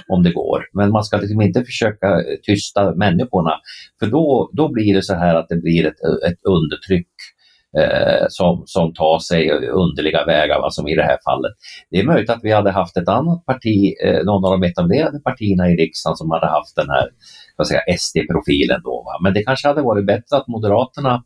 om 0.08 0.22
det 0.22 0.32
går. 0.32 0.60
Men 0.72 0.90
man 0.90 1.04
ska 1.04 1.16
liksom 1.16 1.40
inte 1.40 1.64
försöka 1.64 2.22
tysta 2.42 2.94
människorna 2.94 3.52
för 3.98 4.06
då, 4.06 4.50
då 4.52 4.68
blir 4.72 4.94
det 4.94 5.02
så 5.02 5.14
här 5.14 5.34
att 5.34 5.48
det 5.48 5.56
blir 5.56 5.86
ett, 5.86 6.00
ett 6.28 6.38
undertryck 6.44 7.08
eh, 7.78 8.26
som, 8.28 8.62
som 8.66 8.94
tar 8.94 9.18
sig 9.18 9.50
underliga 9.68 10.24
vägar, 10.24 10.60
va, 10.60 10.70
som 10.70 10.88
i 10.88 10.94
det 10.94 11.02
här 11.02 11.18
fallet. 11.24 11.52
Det 11.90 12.00
är 12.00 12.04
möjligt 12.04 12.30
att 12.30 12.40
vi 12.42 12.52
hade 12.52 12.70
haft 12.70 12.96
ett 12.96 13.08
annat 13.08 13.46
parti, 13.46 13.94
eh, 14.04 14.24
någon 14.24 14.44
av 14.44 14.60
de 14.60 14.66
etablerade 14.66 15.20
partierna 15.20 15.70
i 15.70 15.76
riksdagen 15.76 16.16
som 16.16 16.30
hade 16.30 16.46
haft 16.46 16.76
den 16.76 16.90
här 16.90 17.08
SD-profilen 17.98 18.80
då. 18.84 19.02
Va? 19.06 19.18
Men 19.22 19.34
det 19.34 19.42
kanske 19.44 19.68
hade 19.68 19.82
varit 19.82 20.06
bättre 20.06 20.36
att 20.36 20.48
Moderaterna 20.48 21.22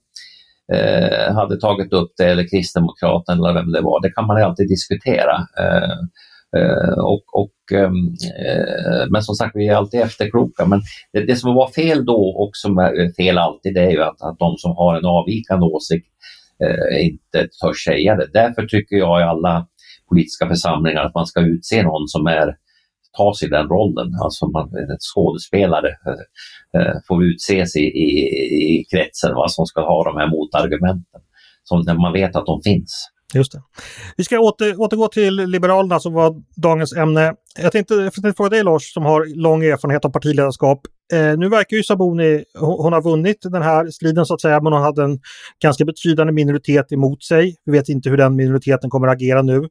eh, 0.72 1.34
hade 1.34 1.60
tagit 1.60 1.92
upp 1.92 2.12
det 2.16 2.24
eller 2.24 2.48
Kristdemokraterna 2.48 3.48
eller 3.48 3.60
vem 3.60 3.72
det 3.72 3.80
var. 3.80 4.02
Det 4.02 4.10
kan 4.10 4.26
man 4.26 4.42
alltid 4.42 4.68
diskutera. 4.68 5.36
Eh, 5.58 5.98
Eh, 6.56 6.98
och, 6.98 7.24
och, 7.32 7.78
ehm, 7.78 8.14
eh, 8.46 9.06
men 9.10 9.22
som 9.22 9.34
sagt, 9.34 9.56
vi 9.56 9.68
är 9.68 9.76
alltid 9.76 10.00
efterkloka. 10.00 10.66
Men 10.66 10.80
det, 11.12 11.26
det, 11.26 11.36
som 11.36 11.54
var 11.54 11.68
fel 11.68 12.04
då 12.04 12.34
och 12.38 12.50
som 12.52 12.78
är 12.78 13.14
fel 13.16 13.38
alltid, 13.38 13.74
det 13.74 13.82
är 13.82 13.90
ju 13.90 14.02
att, 14.02 14.22
att 14.22 14.38
de 14.38 14.56
som 14.56 14.76
har 14.76 14.96
en 14.96 15.06
avvikande 15.06 15.66
åsikt 15.66 16.06
eh, 16.64 17.06
inte 17.06 17.48
törs 17.62 17.84
säga 17.84 18.16
det. 18.16 18.28
Därför 18.32 18.66
tycker 18.66 18.96
jag 18.96 19.20
i 19.20 19.24
alla 19.24 19.66
politiska 20.08 20.48
församlingar 20.48 21.04
att 21.04 21.14
man 21.14 21.26
ska 21.26 21.40
utse 21.40 21.82
någon 21.82 22.08
som 22.08 22.26
är 22.26 22.56
ta 23.16 23.34
sig 23.34 23.48
den 23.48 23.68
rollen. 23.68 24.08
Alltså 24.24 24.46
man, 24.46 24.68
en 24.68 24.96
skådespelare 24.98 25.88
eh, 25.88 26.80
eh 26.80 26.94
får 27.08 27.24
utses 27.24 27.76
i, 27.76 27.80
i, 27.80 28.08
i 28.80 28.84
kretsen 28.90 29.34
va, 29.34 29.48
som 29.48 29.66
ska 29.66 29.80
ha 29.80 30.04
de 30.04 30.16
här 30.16 30.30
motargumenten. 30.30 31.20
Som 31.62 31.82
när 31.86 31.94
man 31.94 32.12
vet 32.12 32.36
att 32.36 32.46
de 32.46 32.62
finns. 32.62 33.13
Just 33.34 33.52
det. 33.52 33.62
Vi 34.16 34.24
ska 34.24 34.38
åter, 34.38 34.80
återgå 34.80 35.08
till 35.08 35.36
Liberalerna 35.36 36.00
som 36.00 36.12
var 36.12 36.42
dagens 36.56 36.92
ämne. 36.96 37.34
Jag 37.58 37.72
tänkte, 37.72 37.94
jag 37.94 38.12
tänkte 38.12 38.32
fråga 38.36 38.50
dig 38.50 38.64
Lars 38.64 38.92
som 38.92 39.04
har 39.04 39.42
lång 39.42 39.64
erfarenhet 39.64 40.04
av 40.04 40.10
partiledarskap. 40.10 40.80
Eh, 41.12 41.38
nu 41.38 41.48
verkar 41.48 41.76
ju 41.76 41.82
Sabuni, 41.82 42.44
hon, 42.58 42.82
hon, 42.82 42.92
har 42.92 43.02
vunnit 43.02 43.38
den 43.42 43.62
här 43.62 43.90
striden 43.90 44.26
så 44.26 44.34
att 44.34 44.40
säga, 44.40 44.60
men 44.60 44.72
hon 44.72 44.82
hade 44.82 45.04
en 45.04 45.18
ganska 45.62 45.84
betydande 45.84 46.32
minoritet 46.32 46.92
emot 46.92 47.24
sig. 47.24 47.56
Vi 47.64 47.72
vet 47.72 47.88
inte 47.88 48.10
hur 48.10 48.16
den 48.16 48.36
minoriteten 48.36 48.90
kommer 48.90 49.08
att 49.08 49.14
agera 49.14 49.42
nu. 49.42 49.68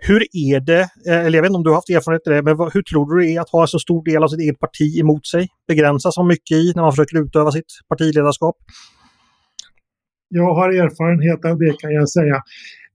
Hur 0.00 0.22
är 0.32 0.60
det, 0.60 0.80
eh, 0.80 1.26
eller 1.26 1.38
jag 1.38 1.42
vet 1.42 1.50
inte 1.50 1.56
om 1.56 1.64
du 1.64 1.70
har 1.70 1.74
haft 1.74 1.90
erfarenhet 1.90 2.26
av 2.26 2.32
det, 2.34 2.42
men 2.42 2.56
vad, 2.56 2.74
hur 2.74 2.82
tror 2.82 3.14
du 3.14 3.22
det 3.22 3.34
är 3.34 3.40
att 3.40 3.50
ha 3.50 3.62
en 3.62 3.68
så 3.68 3.78
stor 3.78 4.04
del 4.04 4.22
av 4.22 4.28
sitt 4.28 4.40
eget 4.40 4.60
parti 4.60 4.98
emot 5.00 5.26
sig? 5.26 5.48
Begränsas 5.68 6.14
så 6.14 6.22
mycket 6.22 6.56
i 6.56 6.72
när 6.76 6.82
man 6.82 6.92
försöker 6.92 7.16
utöva 7.16 7.50
sitt 7.52 7.70
partiledarskap? 7.88 8.56
Jag 10.28 10.54
har 10.54 10.68
erfarenhet 10.68 11.44
av 11.44 11.58
det 11.58 11.78
kan 11.78 11.92
jag 11.92 12.08
säga. 12.08 12.42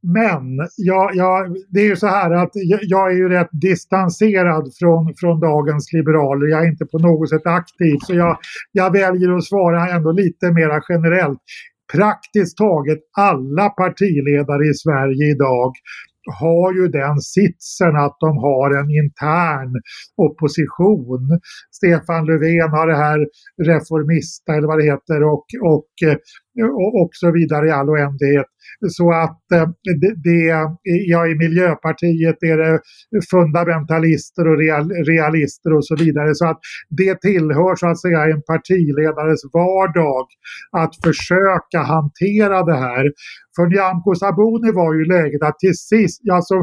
Men 0.04 0.68
jag, 0.78 1.16
jag, 1.16 1.56
det 1.70 1.80
är 1.80 1.86
ju 1.86 1.96
så 1.96 2.08
här 2.08 2.32
att 2.32 2.50
jag 2.82 3.12
är 3.12 3.16
ju 3.16 3.30
rätt 3.30 3.50
distanserad 3.52 4.72
från, 4.80 5.14
från 5.20 5.40
dagens 5.40 5.94
liberaler. 5.94 6.48
Jag 6.48 6.64
är 6.64 6.68
inte 6.68 6.86
på 6.86 7.00
något 7.00 7.30
sätt 7.30 7.46
aktiv 7.46 7.96
så 8.08 8.14
jag, 8.14 8.38
jag 8.72 8.92
väljer 8.92 9.38
att 9.38 9.44
svara 9.44 9.90
ändå 9.90 10.12
lite 10.12 10.52
mer 10.52 10.82
generellt. 10.90 11.40
Praktiskt 11.94 12.58
taget 12.58 13.00
alla 13.18 13.70
partiledare 13.70 14.66
i 14.66 14.74
Sverige 14.74 15.32
idag 15.36 15.74
har 16.40 16.74
ju 16.74 16.88
den 16.88 17.20
sitsen 17.20 17.96
att 17.96 18.18
de 18.20 18.38
har 18.38 18.70
en 18.80 18.90
intern 18.90 19.74
opposition. 20.18 21.40
Stefan 21.72 22.26
Löfven 22.26 22.70
har 22.70 22.88
det 22.88 22.98
här 22.98 23.20
Reformista 23.64 24.56
eller 24.56 24.68
vad 24.68 24.80
det 24.80 24.92
heter 24.94 25.24
och, 25.24 25.46
och, 25.74 26.10
eh, 26.10 26.18
Eh, 26.60 27.02
och, 27.02 27.10
så 27.12 27.32
vidare 27.32 27.68
i 27.68 27.72
all 27.72 27.90
oändlighet. 27.90 28.46
Så 28.90 29.12
att 29.12 29.52
eh, 29.54 29.70
det, 30.02 30.14
det, 30.24 30.46
ja, 30.84 31.28
i 31.28 31.36
Miljöpartiet 31.36 32.44
är 32.44 32.58
det 32.58 32.80
fundamentalister 33.32 34.48
och 34.48 34.58
real, 34.58 34.90
realister 34.92 35.74
och 35.74 35.86
så 35.86 35.96
vidare. 35.96 36.36
Så 36.36 36.46
att 36.46 36.60
det 36.90 37.22
tillhör 37.22 37.76
så 37.76 37.88
att 37.88 38.02
säga 38.02 38.24
en 38.24 38.42
partiledares 38.42 39.42
vardag 39.54 40.28
att 40.72 40.94
försöka 41.04 41.80
hantera 41.94 42.64
det 42.64 42.78
här. 42.78 43.12
För 43.56 43.66
Nyamko 43.66 44.16
Sabuni 44.16 44.72
var 44.72 44.94
ju 44.94 45.04
läget 45.06 45.44
att 45.44 45.60
till 45.60 45.78
sist, 45.78 46.22
alltså 46.32 46.56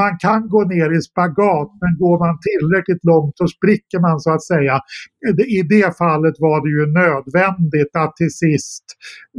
man 0.00 0.12
kan 0.18 0.48
gå 0.48 0.60
ner 0.64 0.90
i 0.98 1.00
spagat 1.02 1.70
men 1.80 1.92
går 2.04 2.18
man 2.24 2.34
tillräckligt 2.48 3.04
långt 3.04 3.34
så 3.38 3.46
spricker 3.56 3.98
man 4.06 4.20
så 4.20 4.30
att 4.36 4.44
säga. 4.44 4.74
I 5.46 5.62
det 5.62 5.96
fallet 5.98 6.34
var 6.38 6.58
det 6.64 6.70
ju 6.78 6.86
nödvändigt 6.86 7.96
att 7.96 8.16
till 8.16 8.30
sist 8.30 8.84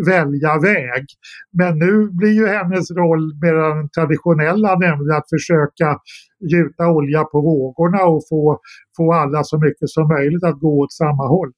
välja 0.07 0.59
väg. 0.59 1.05
Men 1.53 1.79
nu 1.79 2.09
blir 2.11 2.31
ju 2.31 2.47
hennes 2.47 2.91
roll 2.91 3.33
mer 3.41 3.53
den 3.53 3.89
traditionella, 3.89 4.75
nämligen 4.75 5.17
att 5.17 5.29
försöka 5.29 5.99
gjuta 6.51 6.87
olja 6.87 7.23
på 7.23 7.41
vågorna 7.41 8.03
och 8.03 8.21
få, 8.29 8.59
få 8.97 9.13
alla 9.13 9.43
så 9.43 9.59
mycket 9.59 9.89
som 9.89 10.07
möjligt 10.07 10.43
att 10.43 10.59
gå 10.59 10.79
åt 10.79 10.93
samma 10.93 11.27
håll. 11.27 11.51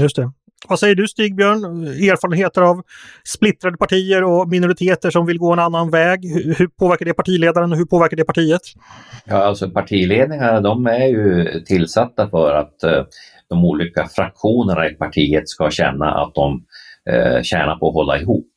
Just 0.00 0.16
det. 0.16 0.32
Vad 0.68 0.78
säger 0.78 0.94
du 0.94 1.08
Stigbjörn? 1.08 1.64
Erfarenheter 1.86 2.62
av 2.62 2.82
splittrade 3.24 3.76
partier 3.76 4.24
och 4.24 4.48
minoriteter 4.48 5.10
som 5.10 5.26
vill 5.26 5.38
gå 5.38 5.52
en 5.52 5.58
annan 5.58 5.90
väg. 5.90 6.20
Hur 6.58 6.66
påverkar 6.66 7.04
det 7.04 7.14
partiledaren 7.14 7.72
och 7.72 7.78
hur 7.78 7.84
påverkar 7.84 8.16
det 8.16 8.24
partiet? 8.24 8.60
Ja, 9.24 9.36
alltså 9.36 9.70
partiledningarna 9.70 10.60
de 10.60 10.86
är 10.86 11.06
ju 11.06 11.60
tillsatta 11.60 12.28
för 12.30 12.54
att 12.54 12.82
eh, 12.82 13.04
de 13.48 13.64
olika 13.64 14.08
fraktionerna 14.08 14.90
i 14.90 14.94
partiet 14.94 15.48
ska 15.48 15.70
känna 15.70 16.10
att 16.22 16.34
de 16.34 16.64
eh, 17.10 17.42
tjänar 17.42 17.76
på 17.76 17.88
att 17.88 17.94
hålla 17.94 18.18
ihop. 18.18 18.48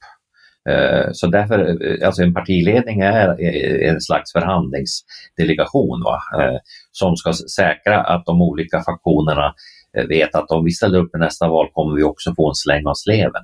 Eh, 0.70 1.10
så 1.12 1.28
därför, 1.28 1.60
eh, 1.60 2.08
alltså 2.08 2.24
en 2.24 2.34
partiledning 2.34 3.00
är 3.00 3.28
eh, 3.30 3.90
en 3.90 4.02
slags 4.02 4.32
förhandlingsdelegation 4.32 6.04
va? 6.04 6.20
Eh, 6.40 6.58
som 6.92 7.16
ska 7.16 7.34
säkra 7.34 8.02
att 8.02 8.26
de 8.26 8.42
olika 8.42 8.84
fraktionerna 8.86 9.54
vet 10.04 10.36
att 10.36 10.52
om 10.52 10.66
vi 10.66 10.72
ställer 10.72 11.00
upp 11.00 11.16
i 11.16 11.20
nästa 11.20 11.48
val 11.48 11.68
kommer 11.74 11.96
vi 11.96 12.04
också 12.04 12.34
få 12.36 12.50
en 12.50 12.56
släng 12.56 12.88
av 12.88 12.94
sleven. 12.96 13.44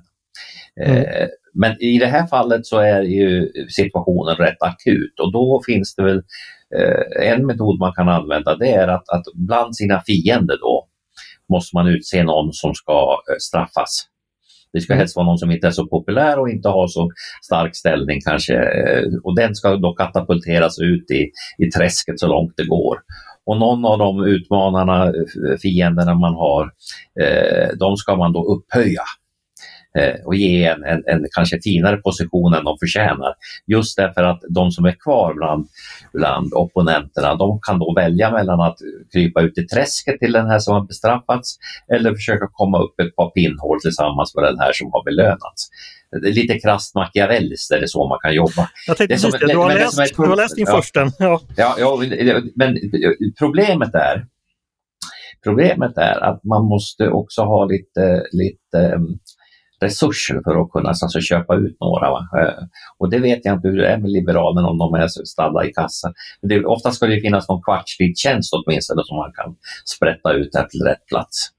Mm. 0.81 1.29
men 1.53 1.81
i 1.81 1.97
det 1.99 2.05
här 2.05 2.27
fallet 2.27 2.65
så 2.65 2.77
är 2.77 3.01
ju 3.01 3.51
situationen 3.69 4.35
rätt 4.35 4.61
akut 4.61 5.19
och 5.19 5.31
då 5.33 5.61
finns 5.65 5.95
det 5.95 6.03
väl 6.03 6.21
eh, 6.77 7.31
en 7.31 7.45
metod 7.45 7.79
man 7.79 7.93
kan 7.93 8.09
använda 8.09 8.55
det 8.55 8.71
är 8.71 8.87
att, 8.87 9.09
att 9.09 9.23
bland 9.35 9.75
sina 9.75 10.01
fiender 10.01 10.57
då 10.61 10.87
måste 11.51 11.75
man 11.75 11.87
utse 11.87 12.23
någon 12.23 12.53
som 12.53 12.73
ska 12.73 13.17
eh, 13.31 13.35
straffas. 13.39 14.07
Det 14.73 14.81
ska 14.81 14.93
mm. 14.93 14.99
helst 14.99 15.15
vara 15.15 15.25
någon 15.25 15.37
som 15.37 15.51
inte 15.51 15.67
är 15.67 15.71
så 15.71 15.87
populär 15.87 16.39
och 16.39 16.49
inte 16.49 16.69
har 16.69 16.87
så 16.87 17.11
stark 17.45 17.75
ställning 17.75 18.21
kanske 18.21 18.55
eh, 18.55 19.03
och 19.23 19.35
den 19.35 19.55
ska 19.55 19.75
då 19.75 19.93
katapulteras 19.93 20.79
ut 20.79 21.11
i, 21.11 21.31
i 21.65 21.71
träsket 21.71 22.19
så 22.19 22.27
långt 22.27 22.53
det 22.57 22.65
går. 22.65 22.97
Och 23.45 23.57
någon 23.57 23.85
av 23.85 23.97
de 23.97 24.23
utmanarna, 24.23 25.05
eh, 25.05 25.57
fienderna 25.61 26.13
man 26.13 26.33
har, 26.33 26.71
eh, 27.21 27.69
de 27.79 27.97
ska 27.97 28.15
man 28.15 28.33
då 28.33 28.43
upphöja 28.43 29.01
eh, 29.97 30.25
och 30.25 30.35
ge 30.35 30.65
en, 30.65 30.83
en, 30.83 31.03
en, 31.05 31.25
kanske 31.35 31.61
finare 31.61 31.97
position 31.97 32.53
än 32.53 32.63
de 32.63 32.77
förtjänar. 32.79 33.33
Just 33.67 33.97
därför 33.97 34.23
att 34.23 34.41
de 34.49 34.71
som 34.71 34.85
är 34.85 34.95
kvar 34.99 35.33
bland, 35.33 35.67
bland 36.13 36.53
opponenterna, 36.53 37.35
de 37.35 37.59
kan 37.61 37.79
då 37.79 37.93
välja 37.93 38.31
mellan 38.31 38.61
att 38.61 38.77
krypa 39.13 39.41
ut 39.41 39.57
i 39.57 39.67
träsket 39.67 40.19
till 40.19 40.31
den 40.31 40.47
här 40.47 40.59
som 40.59 40.73
har 40.73 40.85
bestraffats 40.85 41.57
eller 41.93 42.15
försöka 42.15 42.47
komma 42.51 42.79
upp 42.79 42.99
ett 42.99 43.15
par 43.15 43.29
pinnhål 43.29 43.81
tillsammans 43.81 44.35
med 44.35 44.43
den 44.43 44.59
här 44.59 44.71
som 44.73 44.91
har 44.91 45.03
belönats. 45.03 45.69
Det 46.21 46.31
lite 46.31 46.59
krasst 46.59 46.95
machiavelliskt, 46.95 47.71
är 47.71 47.79
det 47.79 47.87
så 47.87 48.07
man 48.07 48.19
kan 48.21 48.33
jobba. 48.33 48.69
Jag 48.87 48.97
tänkte 48.97 49.15
precis 49.15 49.39
det, 49.39 49.47
du 49.47 49.57
har, 49.57 49.73
läst, 49.73 50.15
du 50.17 50.27
har 50.27 50.35
läst 50.35 50.55
din 50.55 50.65
ja, 50.67 50.75
försten. 50.75 51.11
Ja. 51.19 51.41
Ja, 51.57 51.75
ja, 51.79 52.03
men 52.55 52.77
problemet 53.39 53.95
är 53.95 54.25
Problemet 55.43 55.97
är 55.97 56.23
att 56.23 56.43
man 56.43 56.65
måste 56.65 57.09
också 57.09 57.41
ha 57.41 57.65
lite, 57.65 58.23
lite 58.31 58.99
resurser 59.81 60.41
för 60.43 60.61
att 60.61 60.71
kunna 60.71 60.89
alltså, 60.89 61.21
köpa 61.21 61.55
ut 61.55 61.77
några. 61.79 62.09
Va? 62.11 62.27
Eh, 62.39 62.63
och 62.97 63.09
det 63.09 63.19
vet 63.19 63.45
jag 63.45 63.55
inte 63.55 63.67
hur 63.67 63.77
det 63.77 63.87
är 63.87 63.97
med 63.97 64.11
Liberalerna 64.11 64.67
om 64.67 64.77
de 64.77 64.93
är 64.93 65.07
stadda 65.07 65.65
i 65.65 65.73
kassan. 65.73 66.13
Det, 66.41 66.65
ofta 66.65 66.91
ska 66.91 67.05
det 67.05 67.21
finnas 67.21 67.49
någon 67.49 67.63
kvartsvid 67.63 68.17
tjänst 68.17 68.53
åtminstone 68.53 69.01
som 69.05 69.17
man 69.17 69.31
kan 69.33 69.55
sprätta 69.85 70.33
ut 70.33 70.55
här 70.55 70.65
till 70.65 70.81
rätt 70.81 71.05
plats. 71.07 71.49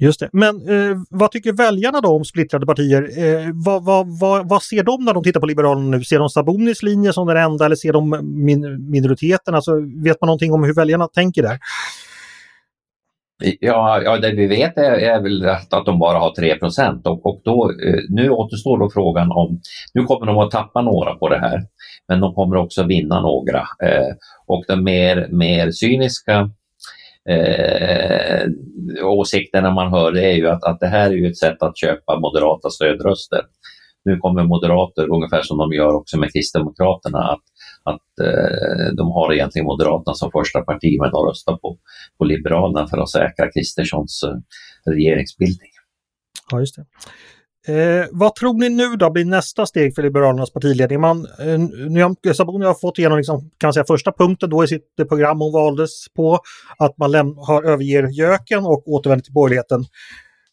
Just 0.00 0.20
det. 0.20 0.28
Men 0.32 0.56
eh, 0.68 0.96
vad 1.10 1.30
tycker 1.30 1.52
väljarna 1.52 2.00
då 2.00 2.08
om 2.08 2.24
splittrade 2.24 2.66
partier? 2.66 3.02
Eh, 3.02 3.50
vad, 3.54 3.84
vad, 3.84 4.20
vad, 4.20 4.48
vad, 4.48 4.62
ser 4.62 4.82
de 4.82 5.04
när 5.04 5.14
de 5.14 5.22
tittar 5.22 5.40
på 5.40 5.46
Liberalerna 5.46 5.96
nu? 5.96 6.04
Ser 6.04 6.18
de 6.18 6.28
Sabonis 6.28 6.82
linje 6.82 7.12
som 7.12 7.26
den 7.26 7.36
enda 7.36 7.64
eller 7.64 7.76
ser 7.76 7.92
de 7.92 8.20
min 8.44 8.90
minoriteten? 8.90 9.54
Alltså, 9.54 9.72
vet 10.04 10.20
man 10.20 10.26
någonting 10.26 10.52
om 10.52 10.64
hur 10.64 10.74
väljarna 10.74 11.08
tänker 11.08 11.42
där? 11.42 11.58
Ja, 13.60 14.02
ja, 14.02 14.18
det 14.18 14.32
vi 14.32 14.46
vet 14.46 14.78
är, 14.78 14.92
är 14.92 15.22
väl 15.22 15.48
att, 15.48 15.74
att 15.74 15.86
de 15.86 15.98
bara 15.98 16.18
har 16.18 16.30
3 16.30 16.58
och, 17.04 17.26
och 17.26 17.40
då, 17.44 17.70
eh, 17.70 18.00
nu 18.08 18.30
återstår 18.30 18.78
då 18.78 18.90
frågan 18.90 19.32
om, 19.32 19.60
nu 19.94 20.02
kommer 20.02 20.26
de 20.26 20.38
att 20.38 20.50
tappa 20.50 20.82
några 20.82 21.14
på 21.14 21.28
det 21.28 21.38
här, 21.38 21.60
men 22.08 22.20
de 22.20 22.34
kommer 22.34 22.56
också 22.56 22.82
vinna 22.82 23.20
några. 23.20 23.58
Eh, 23.58 24.14
och 24.46 24.64
de 24.68 24.84
mer, 24.84 25.28
mer 25.30 25.70
cyniska 25.70 26.50
eh, 27.28 28.48
åsikterna 29.04 29.70
man 29.70 29.92
hör 29.92 30.16
är 30.16 30.32
ju 30.32 30.48
att, 30.48 30.64
att 30.64 30.80
det 30.80 30.86
här 30.86 31.10
är 31.10 31.14
ju 31.14 31.26
ett 31.26 31.38
sätt 31.38 31.62
att 31.62 31.78
köpa 31.78 32.20
moderata 32.20 32.70
stödröster. 32.70 33.40
Nu 34.04 34.16
kommer 34.16 34.44
moderater, 34.44 35.12
ungefär 35.12 35.42
som 35.42 35.58
de 35.58 35.72
gör 35.72 35.94
också 35.94 36.18
med 36.18 36.32
Kristdemokraterna, 36.32 37.18
att 37.18 37.40
att 37.82 38.26
eh, 38.26 38.94
de 38.96 39.10
har 39.10 39.32
egentligen 39.32 39.66
Moderaterna 39.66 40.14
som 40.14 40.30
första 40.30 40.60
parti 40.60 40.98
men 41.00 41.10
de 41.10 41.26
röstar 41.26 41.56
på, 41.56 41.78
på 42.18 42.24
Liberalerna 42.24 42.86
för 42.86 42.98
att 42.98 43.10
säkra 43.10 43.52
Kristerssons 43.52 44.22
eh, 44.22 44.36
regeringsbildning. 44.92 45.70
Ja, 46.50 46.60
just 46.60 46.76
det. 46.76 46.84
Eh, 47.68 48.06
vad 48.10 48.34
tror 48.34 48.54
ni 48.54 48.68
nu 48.68 48.96
då 48.96 49.10
blir 49.10 49.24
nästa 49.24 49.66
steg 49.66 49.94
för 49.94 50.02
Liberalernas 50.02 50.52
partiledning? 50.52 51.00
Man, 51.00 51.26
eh, 51.38 51.58
Nyamko 51.90 52.34
Sabuni 52.34 52.66
har 52.66 52.74
fått 52.74 52.98
igenom 52.98 53.18
liksom, 53.18 53.50
kan 53.58 53.72
säga, 53.72 53.84
första 53.84 54.12
punkten 54.12 54.50
då 54.50 54.64
i 54.64 54.68
sitt 54.68 54.96
program 55.08 55.40
hon 55.40 55.52
valdes 55.52 56.08
på, 56.16 56.38
att 56.78 56.98
man 56.98 57.14
har, 57.36 57.62
överger 57.62 58.06
göken 58.06 58.64
och 58.64 58.88
återvänder 58.88 59.24
till 59.24 59.32
borgerligheten. 59.32 59.84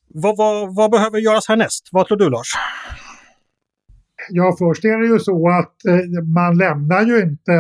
Vad, 0.10 0.38
vad, 0.38 0.76
vad 0.76 0.91
behöver 0.91 1.20
göras 1.20 1.48
härnäst? 1.48 1.89
Vad 1.91 2.08
tror 2.08 2.17
du 2.17 2.30
Lars? 2.30 2.48
Ja, 4.30 4.56
först 4.60 4.86
är 4.86 5.02
det 5.02 5.08
ju 5.08 5.20
så 5.20 5.50
att 5.50 5.86
eh, 5.86 6.24
man 6.36 6.58
lämnar 6.58 7.02
ju 7.02 7.22
inte 7.22 7.54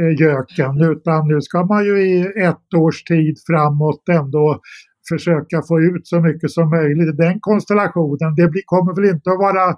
eh, 0.00 0.20
göken 0.20 0.80
utan 0.80 1.28
nu 1.28 1.40
ska 1.40 1.64
man 1.64 1.84
ju 1.84 2.00
i 2.00 2.42
ett 2.42 2.74
års 2.76 3.04
tid 3.04 3.38
framåt 3.46 4.08
ändå 4.08 4.60
försöka 5.08 5.62
få 5.68 5.80
ut 5.80 6.06
så 6.06 6.20
mycket 6.20 6.50
som 6.50 6.70
möjligt 6.70 7.14
i 7.14 7.16
den 7.16 7.36
konstellationen. 7.40 8.34
Det 8.36 8.48
blir, 8.48 8.62
kommer 8.66 8.94
väl 8.94 9.14
inte 9.14 9.30
att 9.30 9.44
vara 9.48 9.76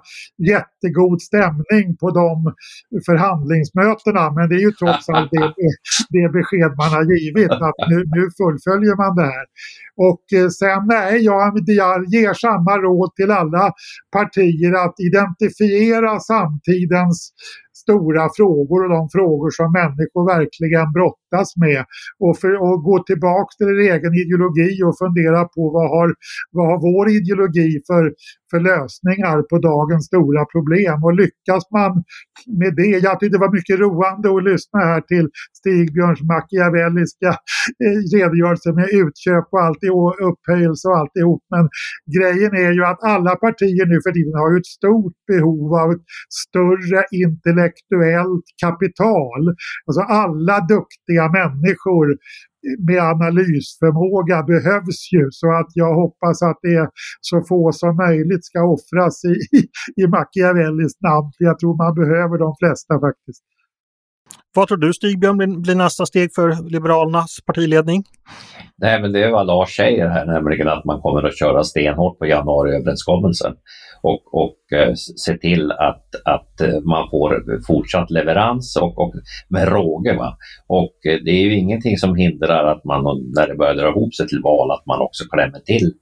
jättegod 0.53 1.21
stämning 1.21 1.85
på 2.01 2.07
de 2.21 2.53
förhandlingsmötena 3.05 4.31
men 4.35 4.49
det 4.49 4.55
är 4.55 4.65
ju 4.67 4.71
trots 4.71 5.09
allt 5.09 5.31
det, 5.31 5.53
det 6.15 6.29
besked 6.37 6.71
man 6.81 6.91
har 6.97 7.05
givit 7.15 7.51
att 7.67 7.79
nu, 7.91 7.97
nu 8.15 8.23
fullföljer 8.39 8.95
man 9.03 9.15
det 9.15 9.29
här. 9.35 9.45
Och 10.07 10.23
eh, 10.39 10.49
sen 10.59 10.81
nej, 10.87 11.25
jag, 11.25 11.53
jag 11.65 12.05
ger 12.15 12.33
samma 12.33 12.77
råd 12.77 13.15
till 13.15 13.31
alla 13.31 13.71
partier 14.11 14.73
att 14.85 14.95
identifiera 15.09 16.19
samtidens 16.19 17.31
stora 17.83 18.25
frågor 18.37 18.79
och 18.83 18.91
de 18.97 19.03
frågor 19.15 19.49
som 19.59 19.67
människor 19.81 20.23
verkligen 20.35 20.87
brottas 20.97 21.49
med. 21.65 21.81
Och, 22.23 22.35
för, 22.39 22.53
och 22.65 22.77
gå 22.89 22.95
tillbaka 23.09 23.51
till 23.57 23.69
er 23.73 23.79
egen 23.93 24.13
ideologi 24.23 24.71
och 24.87 24.95
fundera 25.03 25.41
på 25.55 25.61
vad 25.75 25.87
har, 25.95 26.09
vad 26.55 26.65
har 26.69 26.79
vår 26.87 27.05
ideologi 27.17 27.69
för, 27.89 28.03
för 28.49 28.59
lösningar 28.69 29.37
på 29.49 29.55
dagens 29.71 30.05
stora 30.11 30.41
problem. 30.53 30.97
Och 31.07 31.15
lyckas 31.21 31.63
man 31.77 31.93
med 32.61 32.73
det, 32.79 32.93
jag 33.07 33.15
tyckte 33.19 33.35
det 33.37 33.45
var 33.47 33.57
mycket 33.59 33.79
roande 33.85 34.27
att 34.35 34.47
lyssna 34.51 34.79
här 34.91 35.01
till 35.11 35.27
Stigbjörns 35.59 36.21
machiavelliska 36.33 37.31
eh, 37.83 37.99
redogörelse 38.15 38.69
med 38.79 38.87
utköp 39.01 39.45
och 39.53 39.61
allt 39.65 39.81
och 39.99 40.15
upphöjelse 40.29 40.83
och 40.89 40.97
alltihop. 41.01 41.43
Men 41.53 41.65
grejen 42.17 42.53
är 42.65 42.71
ju 42.77 42.83
att 42.91 43.01
alla 43.03 43.33
partier 43.45 43.85
nu 43.91 43.97
för 44.05 44.11
tiden 44.17 44.35
har 44.41 44.51
ett 44.59 44.71
stort 44.79 45.17
behov 45.31 45.67
av 45.81 45.87
ett 45.91 46.05
större 46.43 46.99
intellektuellt 47.23 47.66
kapital. 48.61 49.41
Alltså 49.85 50.01
alla 50.01 50.59
duktiga 50.59 51.25
människor 51.39 52.17
med 52.87 53.01
analysförmåga 53.01 54.43
behövs 54.43 55.13
ju 55.13 55.27
så 55.31 55.51
att 55.51 55.71
jag 55.73 55.95
hoppas 55.95 56.41
att 56.41 56.59
det 56.61 56.73
är 56.73 56.89
så 57.21 57.41
få 57.41 57.71
som 57.71 57.95
möjligt 57.95 58.45
ska 58.45 58.63
offras 58.63 59.25
i, 59.25 59.57
i, 59.57 59.61
i 60.01 60.07
Machiavellis 60.07 61.01
namn. 61.01 61.31
För 61.37 61.45
jag 61.45 61.59
tror 61.59 61.77
man 61.77 61.95
behöver 61.95 62.37
de 62.37 62.55
flesta 62.59 62.93
faktiskt. 62.99 63.43
Vad 64.55 64.67
tror 64.67 64.77
du 64.77 64.93
Stigbjörn 64.93 65.37
blir, 65.37 65.47
blir 65.47 65.75
nästa 65.75 66.05
steg 66.05 66.29
för 66.35 66.69
Liberalernas 66.69 67.37
partiledning? 67.45 68.03
Nej, 68.77 69.01
men 69.01 69.11
det 69.11 69.23
är 69.23 69.31
vad 69.31 69.47
Lars 69.47 69.75
säger 69.75 70.07
här, 70.07 70.25
nämligen 70.25 70.67
att 70.67 70.85
man 70.85 71.01
kommer 71.01 71.23
att 71.23 71.39
köra 71.39 71.63
stenhårt 71.63 72.19
på 72.19 72.25
januariöverenskommelsen 72.25 73.53
och, 74.01 74.33
och 74.43 74.77
eh, 74.77 74.93
se 74.95 75.37
till 75.37 75.71
att, 75.71 76.05
att 76.25 76.61
eh, 76.61 76.79
man 76.81 77.09
får 77.09 77.63
fortsatt 77.67 78.11
leverans 78.11 78.77
och, 78.77 78.99
och 78.99 79.13
med 79.49 79.67
råge. 79.67 80.13
Va? 80.17 80.37
Och 80.67 81.05
eh, 81.05 81.19
det 81.25 81.31
är 81.31 81.41
ju 81.41 81.57
ingenting 81.57 81.97
som 81.97 82.15
hindrar 82.15 82.65
att 82.65 82.83
man 82.83 83.03
när 83.35 83.47
det 83.47 83.55
börjar 83.55 83.75
dra 83.75 83.89
ihop 83.89 84.15
sig 84.15 84.27
till 84.27 84.41
val 84.43 84.71
att 84.71 84.85
man 84.85 85.01
också 85.01 85.23
klämmer 85.33 85.59
till, 85.59 85.93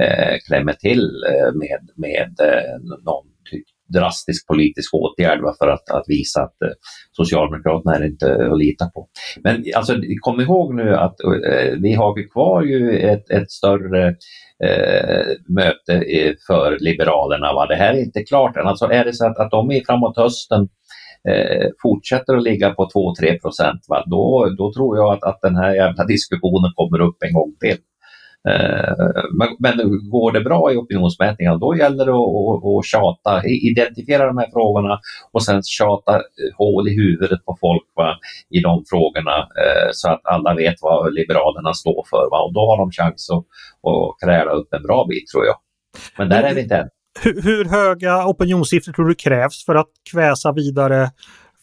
eh, 0.00 0.36
klämmer 0.48 0.72
till 0.72 1.04
eh, 1.30 1.52
med, 1.54 1.88
med 1.96 2.34
någon 3.04 3.26
typ 3.50 3.66
drastisk 3.94 4.46
politisk 4.46 4.94
åtgärd 4.94 5.40
för 5.58 5.68
att, 5.68 5.90
att 5.90 6.04
visa 6.06 6.42
att 6.42 6.62
eh, 6.62 6.70
Socialdemokraterna 7.12 7.96
är 7.96 8.04
inte 8.04 8.48
att 8.52 8.58
lita 8.58 8.86
på. 8.94 9.08
Men 9.44 9.64
alltså, 9.76 9.96
kom 10.20 10.40
ihåg 10.40 10.74
nu 10.74 10.94
att 10.96 11.16
eh, 11.20 11.72
vi 11.82 11.92
har 11.94 12.30
kvar 12.32 12.62
ju 12.62 12.98
ett, 12.98 13.30
ett 13.30 13.50
större 13.50 14.08
eh, 14.64 15.26
möte 15.48 16.04
för 16.46 16.78
Liberalerna. 16.80 17.52
Va? 17.52 17.66
Det 17.66 17.76
här 17.76 17.94
är 17.94 18.04
inte 18.04 18.22
klart 18.22 18.56
än. 18.56 18.66
Alltså 18.66 18.84
är 18.86 19.04
det 19.04 19.12
så 19.12 19.26
att, 19.26 19.38
att 19.38 19.50
de 19.50 19.70
är 19.70 19.84
framåt 19.86 20.16
hösten 20.16 20.68
eh, 21.28 21.68
fortsätter 21.82 22.36
att 22.36 22.42
ligga 22.42 22.70
på 22.70 22.88
2-3 23.22 23.40
procent, 23.40 23.80
då, 24.06 24.54
då 24.58 24.72
tror 24.72 24.96
jag 24.96 25.12
att, 25.12 25.24
att 25.24 25.40
den 25.42 25.56
här 25.56 25.74
jävla 25.74 26.04
diskussionen 26.04 26.72
kommer 26.74 27.00
upp 27.00 27.16
en 27.20 27.32
gång 27.32 27.52
till. 27.60 27.76
Eh, 28.48 28.94
men, 29.60 29.78
går 30.10 30.32
det 30.32 30.40
bra 30.40 30.72
i 30.72 30.76
opinionsmätningarna 30.76 31.58
då 31.58 31.76
gäller 31.76 32.06
det 32.06 32.12
att, 32.78 32.84
tjata, 32.84 33.46
identifiera 33.46 34.26
de 34.26 34.38
här 34.38 34.50
frågorna 34.52 35.00
och 35.32 35.42
sen 35.42 35.62
tjata 35.62 36.22
hål 36.58 36.88
i 36.88 36.96
huvudet 36.96 37.44
på 37.44 37.56
folk 37.60 37.82
va, 37.96 38.16
i 38.50 38.60
de 38.60 38.84
frågorna 38.90 39.36
eh, 39.38 39.88
så 39.92 40.08
att 40.08 40.20
alla 40.24 40.54
vet 40.54 40.74
vad 40.80 41.14
Liberalerna 41.14 41.74
står 41.74 42.04
för. 42.10 42.30
Va, 42.30 42.42
och 42.42 42.52
då 42.52 42.60
har 42.60 42.76
de 42.76 42.90
chans 42.90 43.30
att, 43.30 43.44
att 43.90 44.28
kräla 44.28 44.50
upp 44.50 44.72
en 44.72 44.82
bra 44.82 45.06
bit 45.08 45.26
tror 45.26 45.44
jag. 45.46 45.56
Men 46.18 46.28
där 46.28 46.42
är 46.42 46.54
vi 46.54 46.60
inte 46.62 46.76
än. 46.76 46.88
Hur, 47.22 47.42
hur 47.42 47.64
höga 47.64 48.26
opinionssiffror 48.26 48.92
tror 48.92 49.08
du 49.08 49.14
krävs 49.14 49.64
för 49.64 49.74
att 49.74 49.90
kväsa 50.12 50.52
vidare 50.52 51.10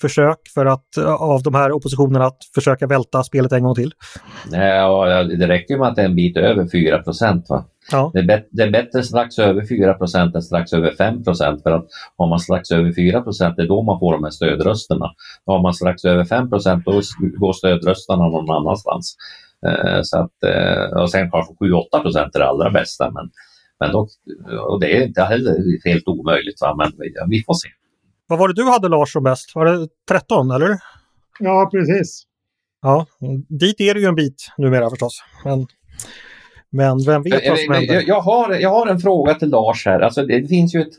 försök 0.02 0.38
för 0.54 0.66
att, 0.66 0.98
eh, 0.98 1.14
av 1.14 1.44
de 1.44 1.56
här 1.56 1.72
oppositionerna 1.72 2.26
att 2.26 2.38
försöka 2.56 2.88
välta 2.88 3.24
spelet 3.24 3.52
en 3.52 3.64
gång 3.64 3.76
till? 3.76 3.92
Ja, 4.52 5.24
det 5.24 5.48
räcker 5.48 5.78
med 5.78 5.88
att 5.88 5.96
det 5.96 6.02
är 6.02 6.06
en 6.06 6.16
bit 6.16 6.38
över 6.38 6.68
4 6.68 7.04
procent. 7.04 7.46
Ja. 7.92 8.12
Det, 8.14 8.20
är 8.20 8.24
bet, 8.24 8.48
det 8.52 8.64
är 8.64 8.72
bättre 8.72 9.04
strax 9.04 9.40
över 9.40 9.66
4 9.66 9.94
procent 9.94 10.36
än 10.36 10.42
strax 10.42 10.74
över 10.74 10.92
5 10.92 11.24
procent 11.24 11.64
för 11.64 11.72
att 11.72 11.86
har 12.18 12.28
man 12.28 12.40
strax 12.40 12.72
över 12.72 12.94
4 12.94 13.22
procent 13.22 13.56
det 13.56 13.64
är 13.64 13.68
då 13.68 13.82
man 13.82 14.00
får 14.00 14.14
de 14.14 14.24
här 14.24 14.32
stödrösterna. 14.32 15.12
Har 15.46 15.62
man 15.62 15.74
strax 15.74 16.06
över 16.06 16.26
5 16.26 16.50
procent 16.50 16.86
då 16.86 17.02
går 17.40 17.54
stödrösterna 17.54 18.30
någon 18.30 18.52
annanstans. 18.52 19.16
Eh, 19.68 20.00
så 20.04 20.18
att, 20.18 20.44
eh, 20.44 21.02
och 21.02 21.12
sen 21.12 21.32
kanske 21.32 21.54
7-8 21.54 22.02
procent 22.02 22.36
är 22.36 22.40
det 22.40 22.48
allra 22.48 22.70
bästa 22.70 23.12
men, 23.12 23.30
men 23.80 23.92
då, 23.92 24.08
och 24.68 24.80
det 24.80 24.98
är 24.98 25.08
inte 25.08 25.22
heller 25.22 25.88
helt 25.90 26.08
omöjligt 26.08 26.62
va? 26.62 26.76
men 26.78 26.92
vi 27.30 27.44
får 27.44 27.54
se. 27.54 27.70
Vad 28.28 28.40
var 28.40 28.48
det 28.48 28.54
du 28.54 28.64
hade 28.64 28.90
Lars 28.90 29.12
som 29.12 29.24
bäst? 29.24 29.52
Var 29.56 29.66
det 29.66 29.88
13 30.10 30.52
eller? 30.52 30.78
Ja, 31.40 31.70
precis. 31.72 32.24
Ja, 32.82 33.06
dit 33.50 33.82
är 33.82 33.94
det 33.94 34.00
ju 34.00 34.06
en 34.06 34.16
bit 34.16 34.52
numera 34.58 34.90
förstås. 34.90 35.24
Men, 35.46 35.68
men 36.72 37.06
vem 37.06 37.24
vet 37.24 37.50
vad 37.50 37.60
som 37.60 37.74
händer? 37.74 38.04
Jag, 38.08 38.22
har, 38.22 38.54
jag 38.54 38.70
har 38.70 38.88
en 38.88 39.00
fråga 39.00 39.34
till 39.34 39.50
Lars 39.50 39.86
här. 39.86 40.00
Alltså 40.00 40.26
det, 40.26 40.48
finns 40.48 40.76
ju 40.76 40.82
ett, 40.82 40.94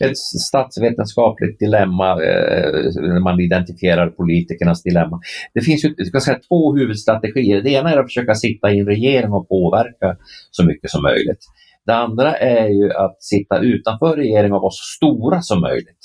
ett 0.00 0.18
statsvetenskapligt 0.18 1.58
dilemma 1.58 2.10
eh, 2.10 2.72
när 2.96 3.20
man 3.20 3.40
identifierar 3.40 4.10
politikernas 4.10 4.82
dilemma. 4.82 5.20
Det 5.54 5.60
finns 5.60 5.84
ju 5.84 6.04
ska 6.04 6.20
säga, 6.20 6.38
två 6.48 6.76
huvudstrategier. 6.76 7.62
Det 7.62 7.70
ena 7.70 7.92
är 7.92 7.98
att 7.98 8.06
försöka 8.06 8.34
sitta 8.34 8.72
i 8.72 8.78
en 8.78 8.86
regering 8.86 9.32
och 9.32 9.48
påverka 9.48 10.16
så 10.50 10.64
mycket 10.64 10.90
som 10.90 11.02
möjligt. 11.02 11.44
Det 11.86 11.94
andra 11.94 12.36
är 12.36 12.68
ju 12.68 12.92
att 12.92 13.22
sitta 13.22 13.58
utanför 13.58 14.16
regeringen 14.16 14.52
och 14.52 14.62
vara 14.62 14.70
så 14.70 14.84
stora 14.96 15.42
som 15.42 15.60
möjligt. 15.60 16.03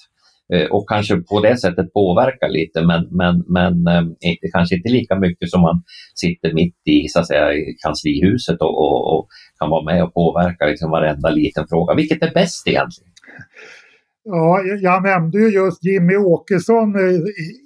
Eh, 0.54 0.66
och 0.66 0.90
kanske 0.90 1.16
på 1.18 1.42
det 1.42 1.58
sättet 1.58 1.94
påverka 1.94 2.48
lite 2.48 2.82
men, 2.82 3.08
men, 3.12 3.44
men 3.48 3.88
eh, 3.88 4.02
inte, 4.30 4.48
kanske 4.54 4.76
inte 4.76 4.90
lika 4.90 5.16
mycket 5.16 5.50
som 5.50 5.62
man 5.62 5.84
sitter 6.16 6.54
mitt 6.54 6.82
i, 6.86 7.08
så 7.08 7.20
att 7.20 7.28
säga, 7.28 7.54
i 7.54 7.76
kanslihuset 7.84 8.62
och, 8.62 8.78
och, 8.78 9.14
och 9.14 9.28
kan 9.60 9.70
vara 9.70 9.84
med 9.84 10.04
och 10.04 10.14
påverka 10.14 10.66
liksom 10.66 10.92
varenda 10.92 11.30
liten 11.30 11.68
fråga. 11.68 11.96
Vilket 11.96 12.24
är 12.24 12.32
bäst 12.34 12.68
egentligen? 12.68 13.12
Ja, 14.32 14.62
jag 14.82 15.04
nämnde 15.04 15.38
ju 15.40 15.50
just 15.50 15.86
Jimmy 15.86 16.16
Åkesson 16.16 16.96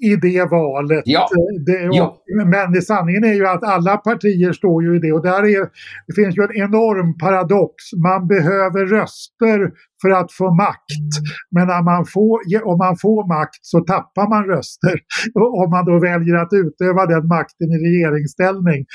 i 0.02 0.16
det 0.22 0.52
valet. 0.52 1.02
Ja. 1.06 1.30
Det, 1.66 1.90
ja. 1.92 2.18
Men 2.46 2.82
sanningen 2.82 3.24
är 3.24 3.34
ju 3.34 3.48
att 3.48 3.64
alla 3.64 3.98
partier 3.98 4.54
står 4.54 4.84
ju 4.84 4.96
i 4.96 5.00
det 5.00 5.12
och 5.14 5.24
där 5.24 5.44
är, 5.44 5.70
det 6.08 6.14
finns 6.16 6.38
ju 6.38 6.44
en 6.44 6.56
enorm 6.66 7.18
paradox. 7.18 7.76
Man 8.04 8.28
behöver 8.28 8.86
röster 8.86 9.72
för 10.02 10.10
att 10.10 10.32
få 10.32 10.54
makt. 10.54 11.12
Men 11.56 11.68
när 11.68 11.84
man 11.84 12.06
får, 12.06 12.38
om 12.72 12.78
man 12.78 12.96
får 12.98 13.28
makt 13.38 13.60
så 13.62 13.80
tappar 13.80 14.30
man 14.30 14.44
röster. 14.46 14.96
Om 15.64 15.70
man 15.76 15.86
då 15.86 16.00
väljer 16.00 16.36
att 16.36 16.54
utöva 16.64 17.06
den 17.06 17.28
makten 17.28 17.70
i 17.76 17.78
regeringsställning. 17.88 18.86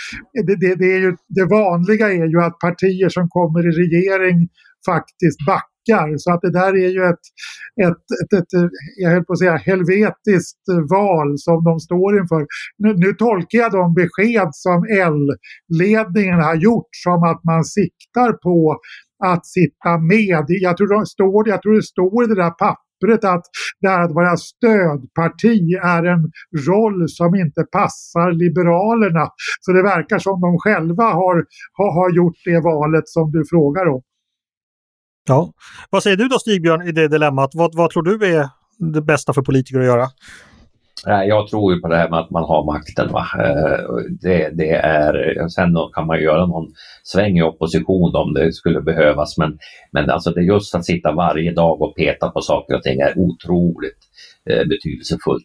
Det, 0.47 0.55
det, 0.63 0.75
det, 0.75 0.93
är 0.97 1.01
ju, 1.07 1.17
det 1.29 1.45
vanliga 1.45 2.07
är 2.13 2.29
ju 2.35 2.41
att 2.43 2.59
partier 2.59 3.09
som 3.09 3.29
kommer 3.29 3.61
i 3.69 3.73
regering 3.85 4.49
faktiskt 4.87 5.39
backar 5.47 5.78
backar. 5.89 6.15
Så 6.19 6.33
att 6.33 6.41
det 6.41 6.53
där 6.53 6.73
är 6.77 6.89
ju 6.89 7.05
ett, 7.05 7.25
ett, 7.87 8.05
ett, 8.25 8.53
ett, 8.55 8.71
jag 8.97 9.11
höll 9.11 9.25
på 9.25 9.33
att 9.33 9.39
säga, 9.39 9.57
helvetiskt 9.57 10.65
val 10.91 11.39
som 11.39 11.65
de 11.65 11.81
står 11.81 12.19
inför. 12.19 12.47
Nu, 12.79 12.95
nu 12.95 13.13
tolkar 13.13 13.59
jag 13.59 13.73
de 13.73 13.95
besked 13.95 14.49
som 14.53 14.85
L-ledningen 14.85 16.41
har 16.41 16.55
gjort 16.55 16.89
som 17.05 17.23
att 17.23 17.45
man 17.45 17.65
siktar 17.65 18.33
på 18.33 18.77
att 19.25 19.47
sitta 19.47 19.99
med. 19.99 20.45
Jag 20.49 20.77
tror, 20.77 20.89
de 20.89 21.07
står, 21.07 21.49
jag 21.49 21.63
tror 21.63 21.75
det 21.75 21.83
står 21.83 22.25
i 22.25 22.27
det 22.27 22.35
där 22.35 22.51
pappret 22.51 23.25
att 23.25 23.45
det 23.81 23.89
här 23.89 24.03
att 24.05 24.15
vara 24.15 24.37
stödparti 24.37 25.61
är 25.83 26.05
en 26.05 26.31
roll 26.69 27.09
som 27.09 27.35
inte 27.35 27.63
passar 27.73 28.33
Liberalerna. 28.33 29.29
Så 29.61 29.73
det 29.73 29.83
verkar 29.83 30.19
som 30.19 30.41
de 30.41 30.59
själva 30.59 31.05
har, 31.05 31.37
har, 31.73 31.91
har 31.99 32.17
gjort 32.17 32.39
det 32.45 32.61
valet 32.61 33.09
som 33.09 33.31
du 33.31 33.45
frågar 33.51 33.87
om. 33.89 34.03
Ja. 35.27 35.53
Vad 35.91 36.03
säger 36.03 36.17
du 36.17 36.29
då 36.29 36.39
Stigbjörn 36.39 36.89
i 36.89 36.93
det 36.93 37.09
dilemmat? 37.09 37.51
Vad, 37.55 37.75
vad 37.75 37.91
tror 37.91 38.03
du 38.03 38.37
är 38.37 38.49
det 38.79 39.03
bästa 39.03 39.33
för 39.33 39.43
politiker 39.43 39.81
att 39.81 39.87
göra? 39.87 40.07
Jag 41.05 41.49
tror 41.49 41.75
ju 41.75 41.81
på 41.81 41.89
det 41.89 41.97
här 41.97 42.09
med 42.09 42.19
att 42.19 42.31
man 42.31 42.43
har 42.43 42.65
makten. 42.73 43.13
Va? 43.13 43.27
Eh, 43.39 43.79
det, 44.21 44.51
det 44.55 44.71
är, 44.71 45.49
sen 45.49 45.75
kan 45.95 46.07
man 46.07 46.23
göra 46.23 46.47
någon 46.47 46.73
sväng 47.03 47.39
i 47.39 47.43
opposition 47.43 48.17
om 48.17 48.35
det 48.35 48.53
skulle 48.53 48.81
behövas 48.81 49.39
men, 49.39 49.59
men 49.93 50.11
alltså 50.11 50.31
det 50.31 50.43
just 50.43 50.75
att 50.75 50.85
sitta 50.85 51.13
varje 51.13 51.53
dag 51.53 51.83
och 51.83 51.97
peta 51.97 52.31
på 52.31 52.41
saker 52.41 52.77
och 52.77 52.83
ting 52.83 53.01
är 53.01 53.19
otroligt 53.19 53.99
eh, 54.51 54.69
betydelsefullt. 54.69 55.45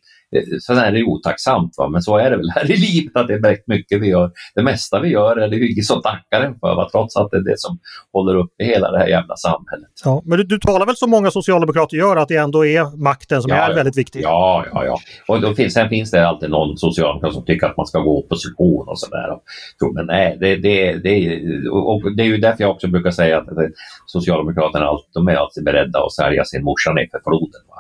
Sen 0.62 0.78
är 0.78 0.92
det 0.92 1.04
otacksamt, 1.04 1.74
va? 1.78 1.90
men 1.90 2.02
så 2.02 2.18
är 2.18 2.32
det 2.32 2.38
väl 2.38 2.50
här 2.56 2.72
i 2.72 2.78
livet 2.78 3.16
att 3.16 3.28
det 3.28 3.34
är 3.34 3.42
väldigt 3.42 3.68
mycket 3.68 4.02
vi 4.02 4.08
gör. 4.08 4.32
Det 4.56 4.64
mesta 4.64 5.00
vi 5.00 5.10
gör 5.10 5.38
är 5.38 5.48
det 5.48 5.58
ingen 5.58 5.84
som 5.84 6.02
tackar 6.02 6.42
en 6.42 6.60
för, 6.60 6.76
va? 6.76 6.90
trots 6.92 7.18
att 7.18 7.32
det 7.32 7.38
är 7.38 7.42
det 7.42 7.60
som 7.60 7.80
håller 8.14 8.36
uppe 8.36 8.64
hela 8.64 8.92
det 8.92 8.98
här 8.98 9.08
jävla 9.08 9.36
samhället. 9.36 9.90
Ja, 10.06 10.22
men 10.26 10.38
du, 10.38 10.44
du 10.44 10.60
talar 10.60 10.86
väl 10.86 10.96
som 10.96 11.10
många 11.10 11.32
socialdemokrater 11.32 11.98
gör, 11.98 12.16
att 12.16 12.28
det 12.28 12.38
ändå 12.38 12.66
är 12.66 12.98
makten 13.04 13.42
som 13.42 13.50
ja, 13.50 13.56
är 13.56 13.70
ja. 13.70 13.76
väldigt 13.76 13.98
viktig? 13.98 14.22
Ja, 14.24 14.66
ja, 14.72 14.86
ja. 14.86 15.00
Och 15.28 15.42
då 15.42 15.54
finns, 15.54 15.74
sen 15.74 15.90
finns 15.90 16.12
det 16.12 16.28
alltid 16.28 16.50
någon 16.50 16.78
socialdemokrat 16.78 17.34
som 17.34 17.46
tycker 17.46 17.68
att 17.68 17.78
man 17.78 17.86
ska 17.86 18.00
gå 18.00 18.20
opposition 18.20 18.88
och 18.88 19.00
sådär. 19.00 19.38
Men 19.96 20.06
nej, 20.06 20.38
det, 20.40 20.56
det, 20.56 20.94
det, 20.94 21.42
och 21.70 22.16
det 22.16 22.24
är 22.24 22.28
ju 22.28 22.38
därför 22.38 22.64
jag 22.64 22.72
också 22.72 22.88
brukar 22.88 23.12
säga 23.12 23.38
att 23.38 23.48
Socialdemokraterna 24.06 25.00
de 25.14 25.28
är 25.28 25.36
alltid 25.36 25.64
beredda 25.64 26.00
att 26.00 26.12
sälja 26.12 26.46
sin 26.46 26.64
morsa 26.64 26.94
ner 26.94 27.08
för 27.12 27.20
floden. 27.24 27.62
Va? 27.70 27.73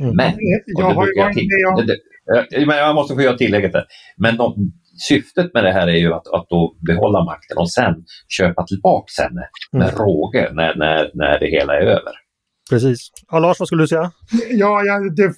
Mm. 0.00 0.16
Men, 0.16 0.32
jag, 0.66 0.90
har 0.94 1.08
jag, 1.14 1.32
till, 1.32 1.48
det, 2.50 2.66
men 2.66 2.76
jag 2.76 2.94
måste 2.94 3.14
få 3.14 3.22
göra 3.22 3.36
tillägget 3.36 3.72
där. 3.72 3.84
Men 4.16 4.36
de, 4.36 4.72
syftet 5.08 5.54
med 5.54 5.64
det 5.64 5.72
här 5.72 5.86
är 5.88 5.98
ju 5.98 6.12
att, 6.12 6.26
att 6.26 6.46
då 6.48 6.76
behålla 6.86 7.24
makten 7.24 7.58
och 7.58 7.70
sen 7.70 7.94
köpa 8.28 8.66
tillbaka 8.66 9.22
henne 9.22 9.48
med 9.72 9.88
mm. 9.88 10.00
råge 10.00 10.50
när, 10.52 10.74
när, 10.76 11.10
när 11.14 11.38
det 11.38 11.46
hela 11.46 11.76
är 11.76 11.80
över. 11.80 12.12
Precis. 12.70 13.10
Ja, 13.30 13.38
Lars, 13.38 13.60
vad 13.60 13.68
skulle 13.68 13.82
du 13.82 13.88
säga? 13.88 14.10
Ja, 14.50 14.82
ja 14.84 14.98
det, 15.16 15.34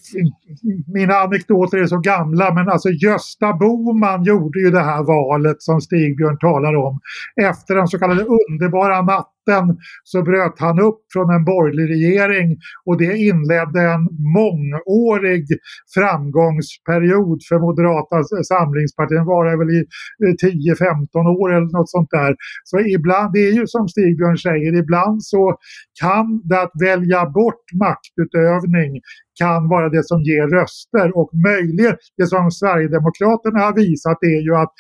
mina 0.95 1.15
anekdoter 1.15 1.79
är 1.79 1.87
så 1.87 1.99
gamla, 1.99 2.55
men 2.55 2.69
alltså 2.69 2.89
Gösta 2.89 3.53
Boman 3.53 4.25
gjorde 4.25 4.61
ju 4.61 4.71
det 4.71 4.81
här 4.81 5.03
valet 5.03 5.63
som 5.63 5.81
Stigbjörn 5.81 6.39
talar 6.39 6.77
om. 6.77 7.01
Efter 7.43 7.75
den 7.75 7.89
så 7.89 7.99
kallade 7.99 8.25
underbara 8.25 9.03
natten 9.03 9.33
natten 9.47 9.77
så 10.05 10.23
bröt 10.23 10.59
han 10.59 10.81
upp 10.81 11.01
från 11.13 11.35
en 11.35 11.45
borgerlig 11.45 11.87
regering 11.95 12.57
och 12.87 12.99
det 12.99 13.19
inledde 13.19 13.81
en 13.81 14.05
mångårig 14.37 15.47
framgångsperiod 15.95 17.41
för 17.49 17.59
Moderata 17.59 18.17
samlingspartiet. 18.45 19.19
Den 19.19 19.27
varar 19.27 19.57
väl 19.59 19.71
i 19.79 19.81
eh, 20.25 20.35
10-15 20.49 21.41
år 21.41 21.55
eller 21.55 21.73
något 21.79 21.91
sånt 21.91 22.11
där. 22.11 22.37
Så 22.65 22.81
ibland, 22.81 23.33
det 23.33 23.43
är 23.49 23.53
ju 23.53 23.67
som 23.67 23.89
Stigbjörn 23.89 24.39
säger, 24.39 24.73
ibland 24.83 25.25
så 25.25 25.57
kan 26.01 26.27
det 26.45 26.61
att 26.63 26.73
välja 26.83 27.27
bort 27.27 27.67
maktutövning 27.85 29.01
kan 29.41 29.69
vara 29.69 29.89
det 29.89 30.05
som 30.05 30.23
ger 30.23 30.47
röster 30.59 31.17
och 31.19 31.31
möjligen 31.49 31.97
det 32.17 32.27
som 32.27 32.51
Sverigedemokraterna 32.51 33.59
har 33.61 33.75
visat 33.75 34.19
är 34.23 34.41
ju 34.47 34.55
att 34.63 34.73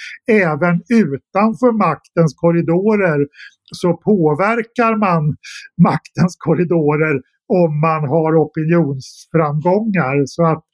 även 0.46 0.74
utanför 1.04 1.72
maktens 1.88 2.34
korridorer 2.36 3.26
så 3.72 3.96
påverkar 3.96 4.96
man 4.96 5.36
maktens 5.82 6.36
korridorer 6.38 7.20
om 7.48 7.80
man 7.80 8.02
har 8.08 8.32
opinionsframgångar. 8.46 10.22
Så 10.26 10.42
att 10.46 10.64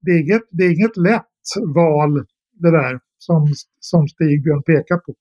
det 0.00 0.10
är 0.10 0.20
inget, 0.20 0.42
det 0.50 0.64
är 0.64 0.72
inget 0.78 0.96
lätt 0.96 1.46
val 1.74 2.12
det 2.62 2.70
där 2.70 3.00
som, 3.18 3.54
som 3.80 4.08
Stigbjörn 4.08 4.62
pekar 4.62 4.96
på. 4.96 5.14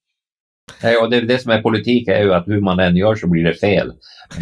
Nej, 0.84 0.98
och 0.98 1.10
det, 1.10 1.22
det 1.22 1.40
som 1.40 1.52
är 1.52 1.62
politik 1.62 2.08
är 2.08 2.24
ju 2.24 2.34
att 2.34 2.48
hur 2.48 2.62
man 2.62 2.80
än 2.80 2.96
gör 2.96 3.16
så 3.16 3.28
blir 3.28 3.44
det 3.44 3.54
fel 3.54 3.94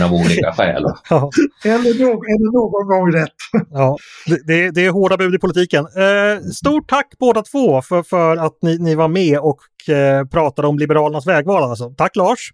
av 0.04 0.14
olika 0.14 0.52
skäl. 0.58 0.84
ja. 1.10 1.30
eller, 1.66 2.04
någon, 2.06 2.26
eller 2.26 2.52
någon 2.54 2.88
gång 2.88 3.12
rätt. 3.12 3.36
ja, 3.72 3.98
det, 4.46 4.72
det, 4.72 4.86
är 4.86 4.90
hårda 4.90 5.18
bud 5.18 5.36
i 5.36 5.38
politiken. 5.38 5.86
Eh, 5.86 6.42
stort 6.54 6.90
tack 6.90 7.08
båda 7.20 7.42
två 7.42 7.82
för, 7.82 8.04
för 8.04 8.38
att 8.38 8.58
ni, 8.62 8.78
ni 8.78 8.96
var 8.96 9.08
med 9.08 9.40
och 9.40 9.90
eh, 9.90 10.26
pratade 10.26 10.68
om 10.68 10.80
Liberalernas 10.80 11.28
vägval. 11.28 11.64
Alltså. 11.64 11.90
Tack 11.90 12.16
Lars! 12.16 12.54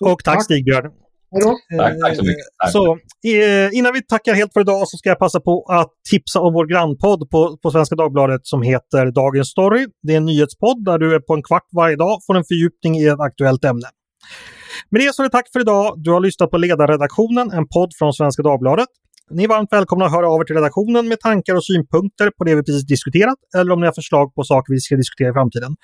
Och 0.00 0.24
tack, 0.24 0.34
tack. 0.34 0.44
Stigbjörn! 0.44 0.90
Tack, 1.76 2.00
tack 2.00 2.16
så 2.16 2.22
mycket. 2.22 2.46
Tack. 2.62 2.72
Så, 2.72 2.98
eh, 3.28 3.78
innan 3.78 3.92
vi 3.92 4.02
tackar 4.02 4.34
helt 4.34 4.52
för 4.52 4.60
idag 4.60 4.88
så 4.88 4.96
ska 4.96 5.08
jag 5.08 5.18
passa 5.18 5.40
på 5.40 5.64
att 5.68 5.90
tipsa 6.10 6.40
om 6.40 6.52
vår 6.52 6.66
grannpodd 6.66 7.30
på, 7.30 7.56
på 7.62 7.70
Svenska 7.70 7.96
Dagbladet 7.96 8.40
som 8.44 8.62
heter 8.62 9.10
Dagens 9.10 9.48
Story. 9.48 9.86
Det 10.02 10.12
är 10.12 10.16
en 10.16 10.24
nyhetspodd 10.24 10.84
där 10.84 10.98
du 10.98 11.20
på 11.20 11.34
en 11.34 11.42
kvart 11.42 11.68
varje 11.72 11.96
dag 11.96 12.18
får 12.26 12.36
en 12.36 12.44
fördjupning 12.44 12.96
i 12.96 13.06
ett 13.06 13.20
aktuellt 13.20 13.64
ämne. 13.64 13.88
Med 14.90 15.00
det 15.00 15.14
så 15.14 15.22
är 15.22 15.24
det 15.24 15.30
tack 15.30 15.52
för 15.52 15.60
idag. 15.60 15.94
Du 15.96 16.10
har 16.10 16.20
lyssnat 16.20 16.50
på 16.50 16.56
Ledarredaktionen, 16.56 17.50
en 17.52 17.68
podd 17.68 17.90
från 17.98 18.12
Svenska 18.12 18.42
Dagbladet. 18.42 18.88
Ni 19.30 19.44
är 19.44 19.48
varmt 19.48 19.72
välkomna 19.72 20.04
att 20.04 20.12
höra 20.12 20.28
av 20.28 20.40
er 20.40 20.44
till 20.44 20.56
redaktionen 20.56 21.08
med 21.08 21.20
tankar 21.20 21.54
och 21.54 21.64
synpunkter 21.64 22.30
på 22.38 22.44
det 22.44 22.54
vi 22.54 22.62
precis 22.62 22.86
diskuterat 22.86 23.38
eller 23.56 23.72
om 23.72 23.80
ni 23.80 23.86
har 23.86 23.92
förslag 23.92 24.34
på 24.34 24.42
saker 24.42 24.72
vi 24.72 24.80
ska 24.80 24.96
diskutera 24.96 25.30
i 25.30 25.32
framtiden. 25.32 25.76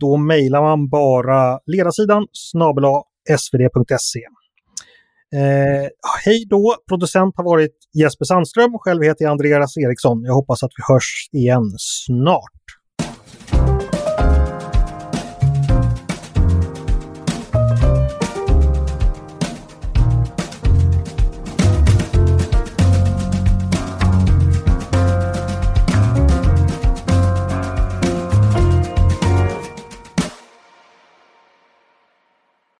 Då 0.00 0.16
mejlar 0.16 0.62
man 0.62 0.88
bara 0.88 1.58
ledarsidan 1.66 2.26
snabel 2.32 2.84
svd.se. 3.38 4.20
Eh, 5.34 5.88
hej 6.24 6.46
då! 6.48 6.76
Producent 6.88 7.34
har 7.36 7.44
varit 7.44 7.76
Jesper 7.94 8.24
Sandström 8.24 8.74
och 8.74 8.82
själv 8.84 9.02
heter 9.02 9.24
jag 9.24 9.32
Andreas 9.32 9.76
Eriksson. 9.76 10.22
Jag 10.24 10.34
hoppas 10.34 10.62
att 10.62 10.70
vi 10.76 10.94
hörs 10.94 11.28
igen 11.32 11.66
snart. 11.78 12.59